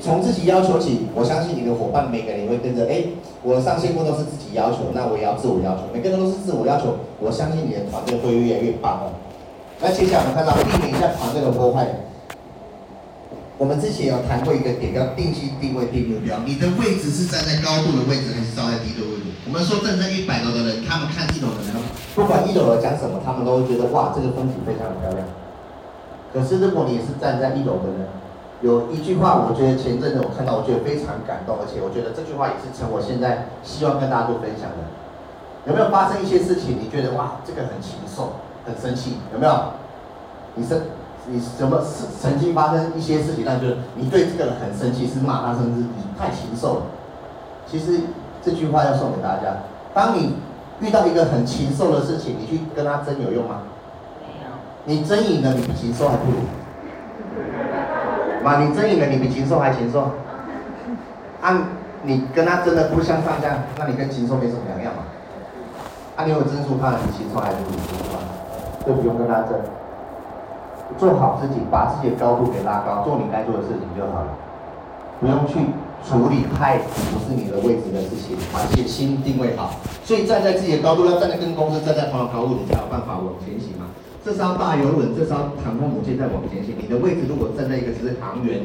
[0.09, 2.89] 从自己要求起，我相信你的伙伴每个人会跟着。
[2.89, 5.85] 哎，我上线过都是自己要求，那我也要自我要求。
[5.93, 9.13] 每个人都是自我要求，我相信你的团队会越来越棒哦。
[9.77, 11.85] 那接下来我们看到避免一下团队的破坏。
[13.61, 16.41] 我们之前有谈过一个点，叫定期定位定目标。
[16.41, 19.29] 你的位置是站在高度的位置，还是站在低度的位置？
[19.45, 21.77] 我们说站在一百楼的人，他们看一楼的人，
[22.17, 25.21] 不管一楼的讲什么，他们都会觉得哇，这个风景非常漂亮。
[26.33, 28.09] 可是如果你是站在一楼的人，
[28.61, 34.83] 有一句话，我觉得前阵子我看到，我觉得非常感动，而且我觉得这句话也是成我现在希望跟大家做分享的。
[35.65, 38.33] 有没有发生一些事情，你觉得哇，这个很禽兽，
[38.65, 39.17] 很生气？
[39.33, 39.53] 有没有？
[40.55, 40.81] 你生
[41.27, 42.07] 你什么事？
[42.19, 46.81] 曾经发生一些事情，但就是你对这个人很生气，是骂他，甚至你太禽兽了。
[47.65, 47.99] 其实
[48.43, 50.35] 这句话要送给大家：当你
[50.81, 53.61] 遇到一个很禽兽的事情，你去跟他争有用吗？
[54.19, 54.51] 没有。
[54.83, 56.37] 你争赢了，你比禽兽还不如。
[58.43, 60.11] 嘛，你争赢了，你比禽兽还禽兽。
[61.41, 61.61] 按、啊、
[62.03, 65.03] 你跟他争的不相上下，那你跟禽兽没什么两样嘛。
[66.15, 68.19] 按、啊、你有争输怕比禽兽还不如禽兽嘛，
[68.85, 69.59] 就不用跟他争。
[70.97, 74.27] 做好自己，把自己的高度给拉高，做你该做的事情就好了。
[75.21, 75.59] 不用去
[76.03, 79.71] 处理太不是你的位置的事情，把自己心定位好。
[80.03, 83.78] 所以站在自己的高度，要站在跟公司站在同样高度，你才有办法往前行。
[84.23, 86.75] 这艘大游轮，这艘航空母舰在往前行。
[86.79, 88.61] 你的位置如果站在一个只是航员，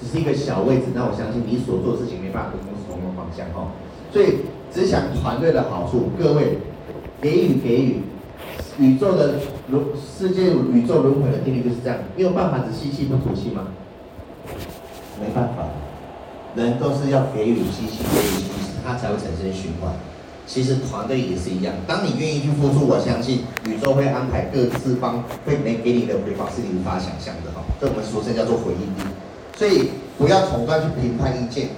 [0.00, 3.72] 只是一个小位置，那我相信你所做的事情没办法跟公司同一个方向哈。
[4.10, 6.58] 所以只想团队的好处，各位
[7.20, 8.00] 给予给予，
[8.78, 9.34] 宇宙的
[9.68, 11.98] 轮世界宇宙轮回的定律就是这样。
[12.16, 13.68] 你有办法只吸气不吐气吗？
[15.20, 15.68] 没办法，
[16.56, 19.92] 人都是要给予吸气，给予吸气，它才会产生循环。
[20.48, 27.60] 其实团队也是一样，当你愿意去付出，我相信宇宙会安排各四方会没给你的回报是你无法想象的哈。
[27.78, 29.12] 这我们俗称叫做回应力。
[29.54, 31.68] 所以不要从断去评判意见，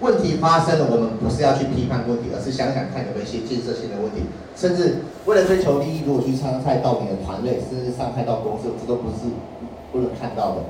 [0.00, 4.26] 问题发生了，我们不是要去批判问题，而是想想看有没有一些建设性的问题。
[4.56, 9.30] 甚至为了追求利益，如果去伤害到你的团队，甚至伤害到公司，这都不是
[9.92, 10.62] 不能看到的。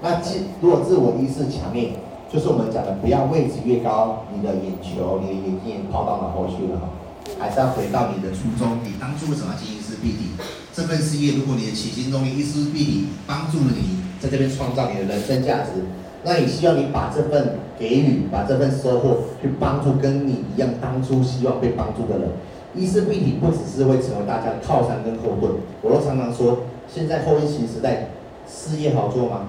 [0.00, 1.98] 那自如果自我意识强烈。
[2.34, 6.90] 就是我们讲的，不要位置越高，你的眼球、你的眼睛也抛到脑后去了哈，
[7.38, 8.82] 还是要回到你的初衷。
[8.82, 10.34] 你当初为什么要经营伊丝碧媞？
[10.74, 15.86] 这份事业，如果你的起心动念，一丝碧媞帮助了你在这边创造你的人生价值，
[16.24, 22.30] 那也希望你把这份给予，把这份收获去帮助跟你一样当初希望被帮助的人。
[22.74, 28.08] 一丝碧媞不只是会成为大家的靠山跟后盾，我都常常说，现在后疫情时代，
[28.44, 29.46] 事业好做吗？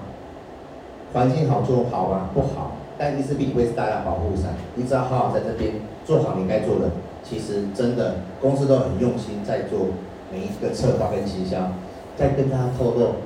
[1.16, 2.28] 环境好做好吗？
[2.34, 2.72] 不好。
[2.98, 5.72] 但伊丝碧媞会是大家保护伞，你只要好好在这边
[6.04, 6.90] 做好你该做的，
[7.24, 9.88] 其实真的公司都很用心在做
[10.30, 11.72] 每一个策划跟行销。
[12.18, 13.16] 在跟大家透露，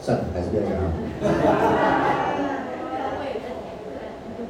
[0.00, 0.90] 算了，还是不要讲了。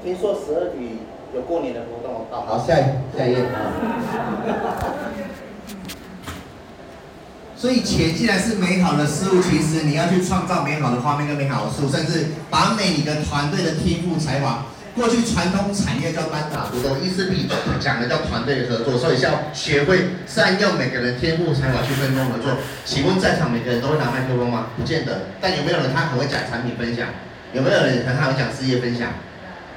[0.03, 1.01] 听说十二题
[1.35, 2.41] 有过年的活动好。
[2.47, 2.85] 好，下一
[3.17, 3.73] 下一页啊。
[7.61, 14.65] 所以钱既然是美好的事物，其实你要去创造美好的画面跟美好的事物，甚至把每一个团队的天赋才华。
[14.97, 17.47] 过去传统产业叫单打独斗，伊丝碧
[17.79, 22.57] 讲的叫团队合作，所以要学会善用每个人天赋才华去分工合作。
[22.87, 24.69] 请问在场每个人都会拿麦克风吗？
[24.79, 25.27] 不见得。
[25.39, 27.09] 但有没有人他很会讲产品分享？
[27.53, 29.13] 有没有人很会讲事业分享？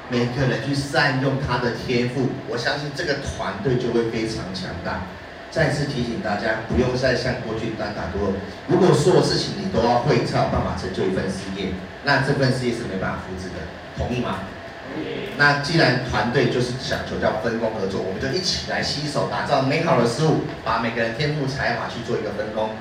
[0.10, 5.02] 每个人去善用他的天赋，我相信这个团队就会非常强大。
[5.54, 8.34] 再次提醒大家，不用再像过去单打独斗。
[8.68, 11.70] 如果所有事情你都要会，才有办法成就一份事业，
[12.04, 13.62] 那这份事业是没办法复制的。
[13.96, 14.40] 同意吗？
[15.38, 22.72] 那既然团队就是讲求叫分工合作，我们就一起来携手打造美好的事物，把每个人天赋才华去做一个分工。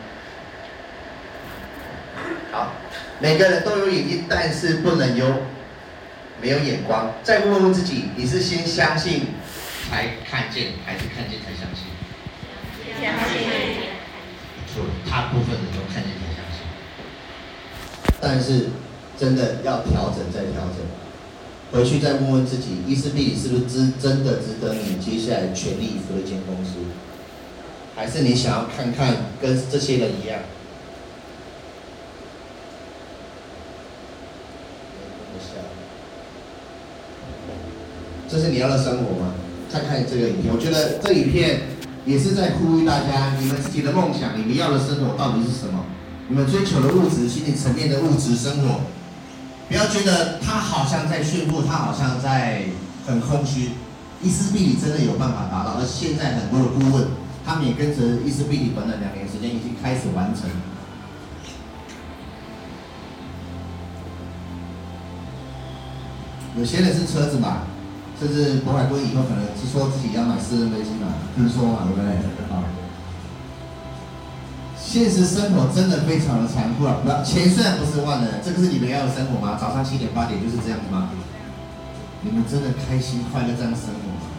[2.50, 2.72] 好，
[3.18, 5.26] 每个人都有眼睛，但是不能有
[6.40, 7.12] 没有眼光。
[7.22, 9.26] 再问问自己，你是先相信
[9.90, 11.91] 才看见，还是看见才相信？
[13.01, 13.32] 相信。
[14.72, 16.66] 错，大部分人都看见才相信。
[18.20, 18.70] 但是
[19.18, 20.84] 真的要调整再调整。
[21.72, 26.72] 回去再问问自己，伊丝碧媞是不是真真的值得你接下来全力以赴的一间公司？
[27.97, 30.40] 还是你想要看看跟这些人一样？
[38.28, 39.34] 这是你要的生活吗？
[39.70, 41.61] 看看这个影片，我觉得这影片
[42.05, 45.84] 也是在呼吁大家，你们自己的梦想，你们要的生活到底是什么？
[46.28, 48.80] 你们追求的物质、心理层面的物质生活。
[49.68, 52.64] 不要觉得他好像在炫富，他好像在
[53.07, 53.70] 很空虚。
[54.22, 57.07] 伊丝碧媞真的有办法达到，而现在很多的顾问，
[57.44, 60.48] 他们也跟着伊丝碧媞短短两年时间已经开始完成。
[66.57, 67.62] 有些人是车子嘛，
[68.22, 72.06] 甚至柏海顿以后可能是说自己要买私人飞机嘛，听说嘛，对不对？
[72.54, 72.62] 啊。
[74.78, 76.98] 现实生活真的非常的残酷啊！
[77.02, 79.58] 不，钱虽然不是万能，这个是你们要的生活吗？
[79.60, 81.10] 早上七点八点就是这样子吗？
[82.20, 84.30] 你们真的开心快乐这样生活吗？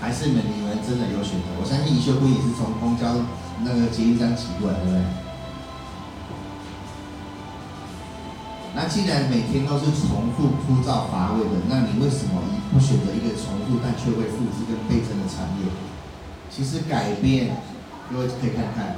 [0.00, 1.52] 还是你们你们真的有选择？
[1.60, 3.20] 我相信李秀贵也是从公交
[3.64, 5.27] 那个捷运站挤过来，对不对？
[8.78, 15.66] 那既然每天都是重复枯燥乏味的，那你为什么不选择一个重复但却会复制跟倍增的产业？
[16.48, 17.56] 其实改变，
[18.08, 18.94] 各位可以看看。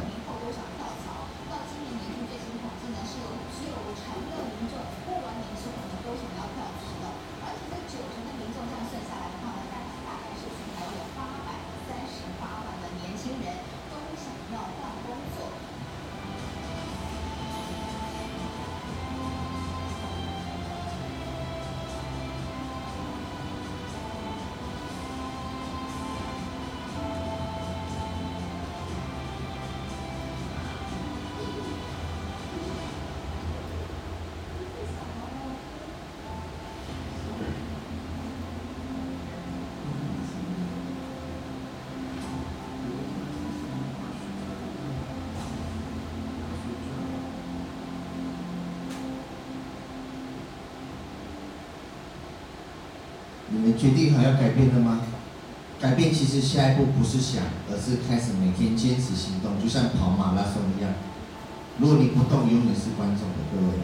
[53.76, 55.00] 决定好要改变了吗？
[55.80, 60.92] 改变其实下一步不是想，而是开始每天坚持行动，就像跑马拉松一样。
[61.78, 63.78] 如果你不动，永远是观众的各位。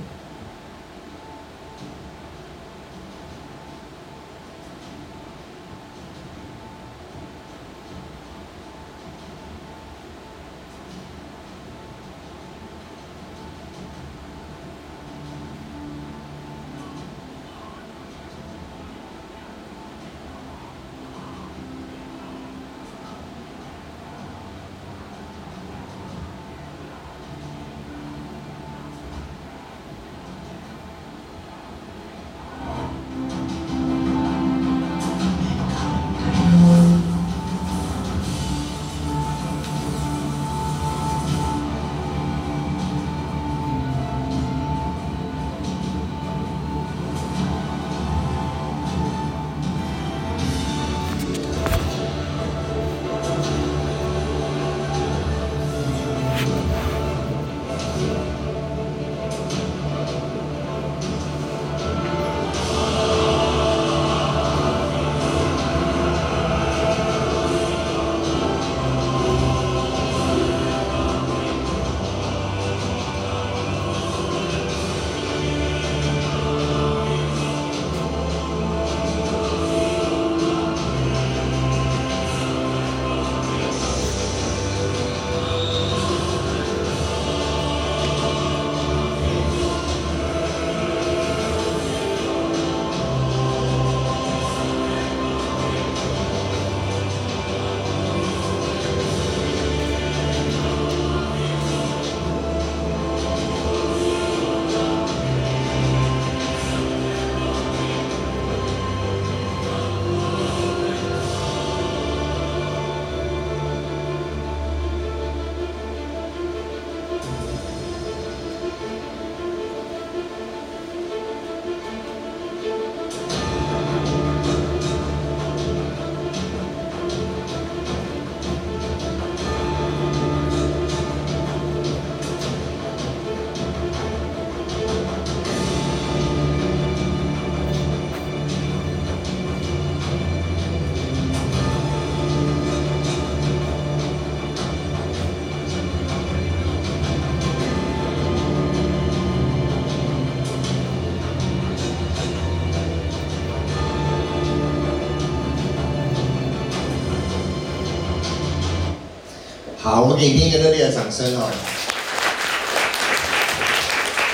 [159.87, 161.47] 好，我们给一个热烈的掌声哦。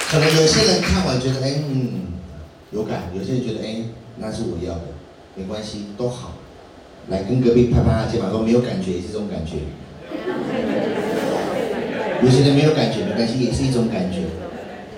[0.08, 2.08] 可能有些人看完觉得，哎，嗯，
[2.70, 3.84] 有感；有些人觉得，哎，
[4.16, 4.96] 那是我要的，
[5.34, 6.38] 没关系，都好。
[7.08, 9.58] 来跟隔壁拍拍他肩膀，说没有感觉也是这种感觉。
[12.24, 14.24] 有些人没有感觉，没关系，也是一种感觉。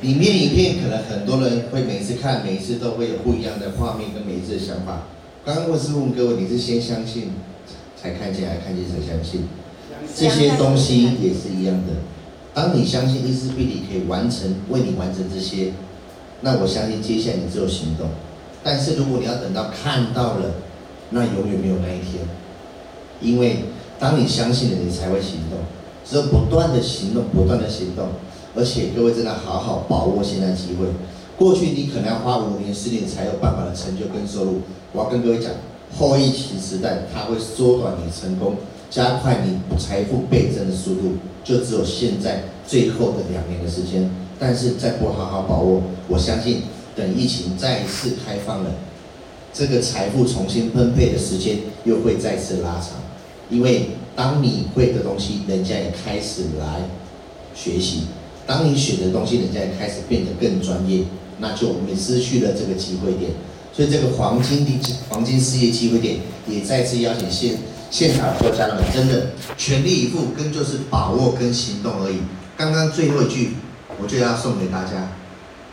[0.03, 5.09] 里面影片可能很多人会每次看，每一次都会有不一样的画面跟每一次的想法。
[5.45, 7.33] 刚刚我是问各位，你是先相信
[8.01, 9.49] 才看见，还是看见才相信？
[10.15, 11.93] 这些东西也是一样的。
[12.55, 15.73] 当你相信伊丝碧媞可以完成，为你完成这些，
[16.43, 18.07] 那我相信接下来你只有行动。
[18.63, 20.55] 但是如果你要等到看到了，
[21.11, 22.25] 那永远没有那一天。
[23.21, 23.65] 因为
[23.99, 25.59] 当你相信了，你才会行动。
[26.09, 28.09] 只有不断的行动，不断的行动。
[28.55, 30.87] 而且各位真的好好把握现在机会。
[31.37, 34.61] 过去你可能要花五年、十年才有办法的成就跟收入。
[34.93, 35.51] 我要跟各位讲，
[35.99, 38.55] 后疫情时代，它会缩短你成功。
[38.91, 44.11] 加快你财富倍增的速度，就只有现在最后的两年的时间。
[44.39, 46.63] 但是再不好好把握，我相信
[46.97, 48.71] 等疫情再一次开放了，
[49.53, 53.01] 这个财富重新分配的时间又会再次拉长。
[53.49, 56.83] 因为当你会的东西，人家也开始来
[57.55, 58.07] 学习；
[58.47, 61.05] 当你学的东西，人家也开始变得更专业，
[61.39, 63.31] 那就我们失去了这个机会点。
[63.73, 64.79] 所以这个黄金的
[65.09, 66.17] 黄金事业机会点，
[66.49, 67.57] 也再次邀请现。
[67.91, 72.19] 现场所有家人们，真的全力以赴，跟就是把握跟行动而已。
[72.57, 73.55] 刚刚最后一句，
[74.01, 75.09] 我就要送给大家：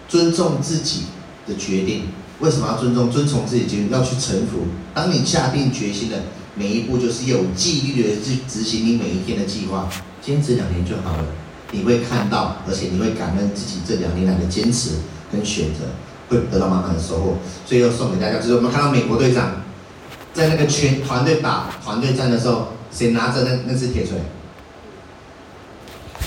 [0.07, 1.03] 尊重自己
[1.47, 2.03] 的决定。
[2.39, 3.11] 为什么要尊重？
[3.11, 4.67] 遵从自己决定，要去臣服。
[4.93, 6.17] 当你下定决心的
[6.55, 9.89] 每一步，就是有纪律的去执行你每一天的计划。
[10.21, 11.25] 坚持两年就好了，
[11.71, 14.91] 你会看到，而且你会感恩自己这两年来的坚持
[15.31, 15.85] 跟选择，
[16.29, 17.37] 会得到满满的收获。
[17.65, 19.63] 最后送给大家，就是我们看到美国队长。
[20.33, 24.17] 在那个全团队打团队战的时候，谁拿着那那只铁锤？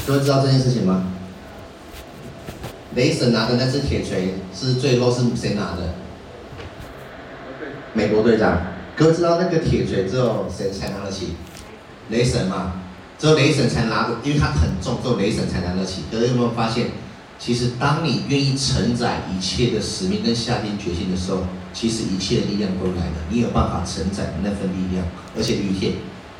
[0.06, 1.06] 各位知道这件事情吗？
[2.94, 5.94] 雷神拿的那只铁锤是最后是谁拿的？
[7.92, 8.60] 美国队长。
[8.96, 11.34] 各位知道那个铁锤之后谁才拿得起？
[12.10, 12.74] 雷神嘛，
[13.18, 16.02] 只有雷神才拿的，因为它很重，只有雷神才拿得起。
[16.12, 16.88] 各位有没有发现？
[17.36, 21.38] 其实，当你愿意承载一切的使命跟下定决心的时候，
[21.74, 23.16] 其实一切的力量都来了。
[23.28, 25.04] 你有办法承载那份力量，
[25.36, 25.92] 而且宇天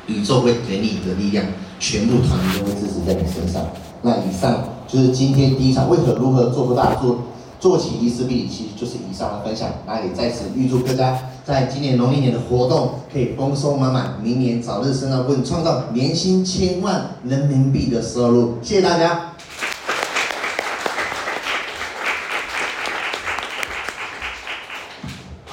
[0.07, 1.45] 宇宙会给你的力量，
[1.79, 3.61] 全部团结会支持在你身上。
[4.01, 7.19] 那以上就是今天第一场为何如何做不大做
[7.59, 9.69] 做起伊丝碧媞，其实就是以上的分享。
[9.85, 18.57] 那也在此预祝大家在今年农历年的活动可以丰收满满，明年早日升到为你创造年薪千万人民币的收入。
[18.61, 19.24] 谢谢大家。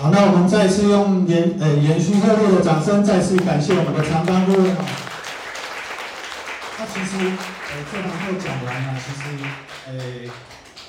[0.02, 4.74] 好，那我们再次用延呃延续热烈的掌声，再次感谢我们的长刚顾问。
[6.74, 9.38] 那其实呃这堂课讲完了，其实
[9.86, 9.94] 呃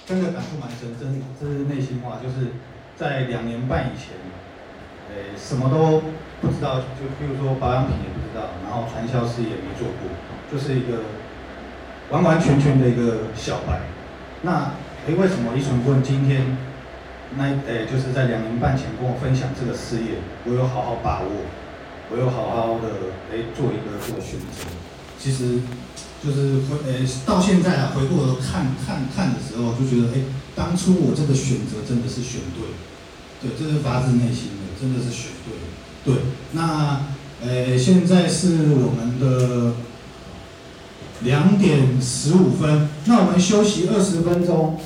[0.08, 2.58] 真的感触蛮深，真这是内心话，就是
[2.98, 4.18] 在两年半以前，
[5.14, 6.02] 呃什么都
[6.42, 10.10] 不知道，就比如说保养品也不知道，然后传销事业没做过，
[10.52, 11.04] 就是一个
[12.10, 13.82] 完完全全的一个小白。
[14.42, 14.72] 那
[15.06, 16.73] 诶为什么依纯顾问今天？
[17.38, 21.30] 那诶、就是在两年半前跟我分享这个事业，我有好好把握，
[22.12, 24.70] 我有好好的诶、做一个这个选择。
[25.20, 25.62] 其实，
[26.24, 30.26] 就是回诶、到现在啊，回过头看看看的时候，就觉得诶、
[30.56, 32.70] 当初我这个选择真的是选对，
[33.42, 36.14] 对，这是发自内心的，真的是选对。
[36.14, 36.22] 对，
[36.52, 37.02] 那
[37.44, 39.74] 诶、现在是我们的
[41.22, 44.78] 两点十五分，那我们休息二十分钟。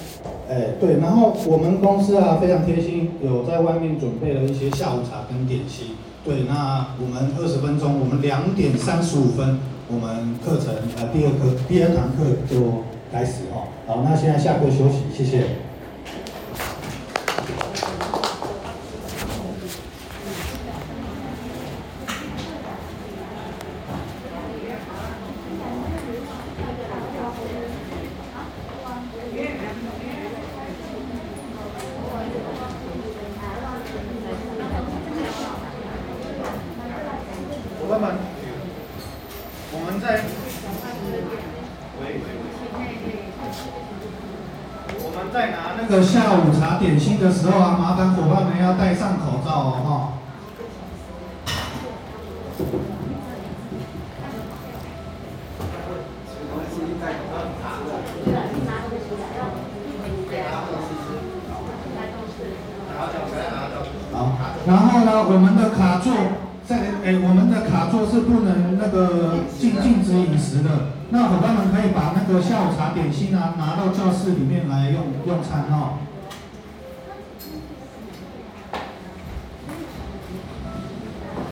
[0.49, 5.95] 哎，对，然后我们公司啊非常贴心，有在外面准备了一些下午茶跟点心。
[6.23, 13.67] 对，那我们二十分钟，我们两点三十五分，我们课程呃第二课第二堂课就开始哦。
[13.85, 15.66] 好，那现在下课休息，谢谢。